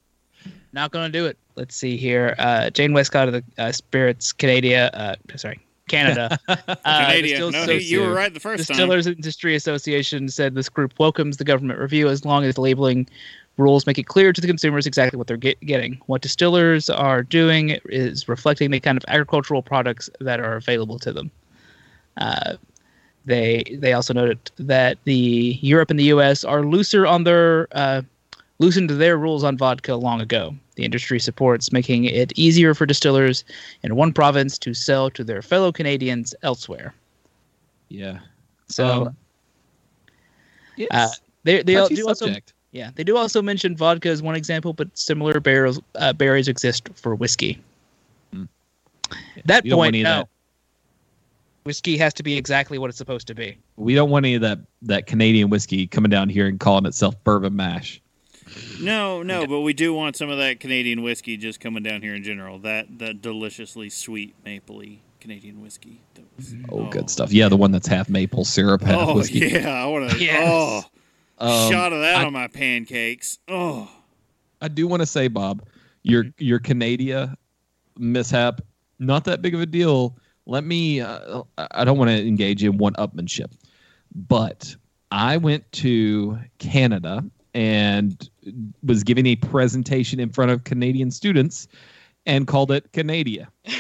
[0.72, 1.38] Not gonna do it.
[1.58, 2.36] Let's see here.
[2.40, 4.90] Uh, Jane Westcott of the uh, Spirits Canada.
[4.98, 5.60] Uh, sorry,
[5.90, 6.40] Canada.
[6.48, 6.56] Uh,
[6.86, 7.52] Canadian.
[7.52, 8.78] No, Associ- you were right the first time.
[8.78, 13.10] Distillers Industry Association said this group welcomes the government review as long as the labeling
[13.58, 16.00] rules make it clear to the consumers exactly what they're get- getting.
[16.08, 21.12] What distillers are doing is reflecting the kind of agricultural products that are available to
[21.12, 21.32] them.
[22.18, 22.56] Uh,
[23.26, 26.44] they they also noted that the Europe and the U.S.
[26.44, 28.02] are looser on their uh,
[28.60, 30.56] loosened their rules on vodka long ago.
[30.76, 33.44] The industry supports making it easier for distillers
[33.84, 36.94] in one province to sell to their fellow Canadians elsewhere.
[37.90, 38.20] Yeah.
[38.68, 39.18] So Um,
[40.92, 41.10] uh,
[41.44, 42.53] they they do also subject.
[42.74, 46.90] Yeah they do also mention vodka as one example, but similar barrels uh, berries exist
[46.96, 47.58] for whiskey.
[48.34, 48.44] Hmm.
[49.46, 50.10] That We point, any of no.
[50.18, 50.28] that.
[51.66, 53.58] Whiskey has to be exactly what it's supposed to be.
[53.78, 57.16] We don't want any of that that Canadian whiskey coming down here and calling itself
[57.24, 58.02] bourbon mash.
[58.82, 62.14] No, no, but we do want some of that Canadian whiskey just coming down here
[62.16, 62.60] in general.
[62.60, 66.02] That that deliciously sweet mapley Canadian whiskey.
[66.16, 67.32] That was- Oh, good stuff.
[67.32, 69.40] Yeah, the one that's half maple syrup, half Oh whiskey.
[69.40, 70.18] yeah, I want to.
[70.24, 70.44] Yes.
[70.46, 70.84] Oh,
[71.44, 73.40] Um, shot of that I- on my pancakes.
[73.48, 73.90] Oh,
[74.62, 75.64] I do want to say, Bob,
[76.04, 77.36] your your Canada
[77.98, 78.62] mishap,
[79.00, 80.18] not that big of a deal.
[80.46, 81.02] Let me.
[81.02, 83.52] Uh, I don't want to engage in one upmanship,
[84.16, 84.76] but
[85.12, 87.24] I went to Canada
[87.54, 88.30] and
[88.84, 91.68] was giving a presentation in front of Canadian students
[92.26, 93.48] and called it Canadia.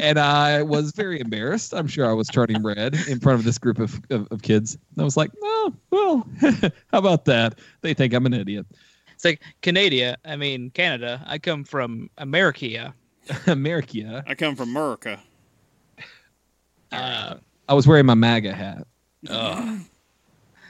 [0.00, 1.72] and I was very embarrassed.
[1.74, 4.74] I'm sure I was turning red in front of this group of, of, of kids.
[4.74, 7.58] And I was like, oh, well, how about that?
[7.82, 8.66] They think I'm an idiot.
[9.12, 10.16] It's like Canada.
[10.24, 11.22] I mean Canada.
[11.26, 12.94] I come from America.
[13.46, 14.24] America.
[14.26, 15.20] I come from America.
[16.90, 17.36] Uh,
[17.68, 18.86] I was wearing my MAGA hat.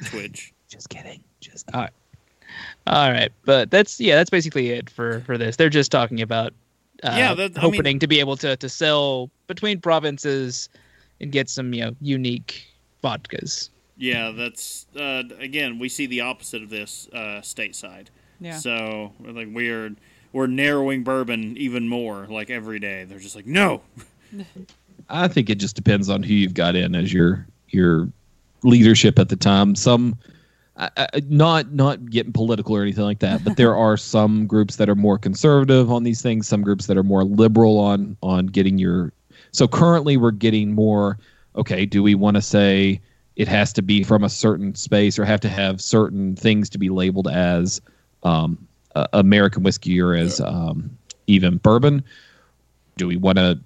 [0.07, 0.53] Twitch.
[0.69, 1.23] Just kidding.
[1.41, 1.91] Just all right.
[2.87, 3.33] All right.
[3.45, 5.57] but that's yeah, that's basically it for for this.
[5.57, 6.53] They're just talking about
[7.03, 10.69] uh, Yeah, that- I mean- hoping to be able to to sell between provinces
[11.21, 12.65] and get some you know unique
[13.03, 13.71] vodkas.
[13.97, 18.07] Yeah, that's uh, again we see the opposite of this uh, stateside.
[18.41, 18.59] Yeah.
[18.59, 19.95] So we're like we're
[20.33, 22.27] we're narrowing bourbon even more.
[22.29, 23.83] Like every day, they're just like no.
[25.09, 28.09] I think it just depends on who you've got in as your your
[28.63, 29.75] leadership at the time.
[29.75, 30.17] Some,
[30.77, 34.77] I, I, not not getting political or anything like that, but there are some groups
[34.77, 36.49] that are more conservative on these things.
[36.49, 39.13] Some groups that are more liberal on on getting your.
[39.53, 41.19] So currently, we're getting more.
[41.57, 43.01] Okay, do we want to say
[43.37, 46.79] it has to be from a certain space or have to have certain things to
[46.79, 47.81] be labeled as
[48.25, 50.97] um, uh, American whiskey or as um,
[51.29, 52.03] even bourbon?
[52.97, 53.61] Do we want to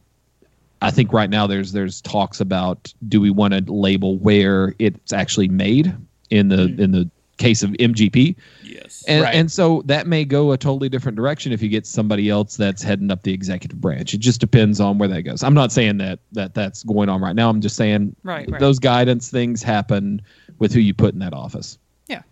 [0.80, 5.12] I think right now there's there's talks about do we want to label where it's
[5.12, 5.94] actually made
[6.30, 6.80] in the hmm.
[6.80, 9.04] in the case of MGP, Yes.
[9.06, 9.34] and Right.
[9.34, 12.82] and so that may go a totally different direction if you get somebody else that's
[12.82, 14.12] heading up the executive branch.
[14.12, 15.44] It just depends on where that goes.
[15.44, 17.48] I'm not saying that that that's going on right now.
[17.48, 18.60] I'm just saying Right, right.
[18.60, 20.20] those guidance things happen
[20.58, 21.78] with who you put in that office.
[22.08, 22.22] Yeah.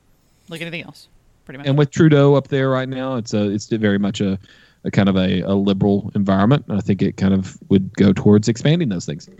[0.48, 1.06] Like anything else,
[1.44, 1.68] pretty much.
[1.68, 4.36] And with Trudeau up there right now, it's a it's very much a,
[4.82, 6.64] a kind of a, a liberal environment.
[6.66, 9.30] And I think it kind of would go towards expanding those things.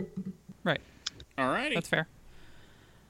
[0.63, 0.79] right.
[1.37, 1.73] All right.
[1.73, 2.07] That's fair.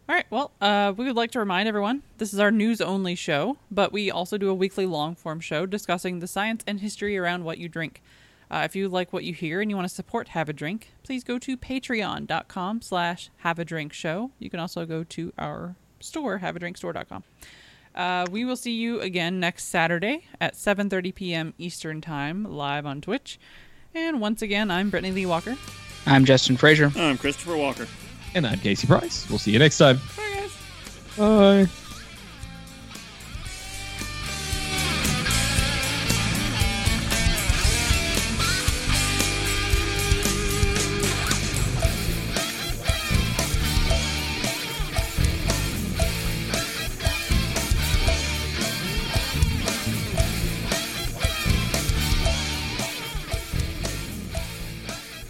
[0.09, 0.25] All right.
[0.29, 3.91] Well, uh, we would like to remind everyone this is our news only show, but
[3.91, 7.57] we also do a weekly long form show discussing the science and history around what
[7.57, 8.01] you drink.
[8.49, 10.93] Uh, if you like what you hear and you want to support Have a Drink,
[11.03, 14.31] please go to patreon.com slash have a drink show.
[14.39, 17.25] You can also go to our store, haveadrinkstore.com.
[17.93, 21.53] Uh, we will see you again next Saturday at 7:30 p.m.
[21.57, 23.39] Eastern Time, live on Twitch.
[23.93, 25.57] And once again, I'm Brittany Lee Walker.
[26.05, 26.93] I'm Justin Frazier.
[26.95, 27.87] I'm Christopher Walker.
[28.35, 29.27] And I'm Casey Price.
[29.29, 29.97] We'll see you next time.
[30.15, 31.17] Bye, guys.
[31.17, 31.67] Bye.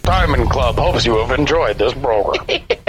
[0.02, 2.46] Diamond Club hopes you have enjoyed this program.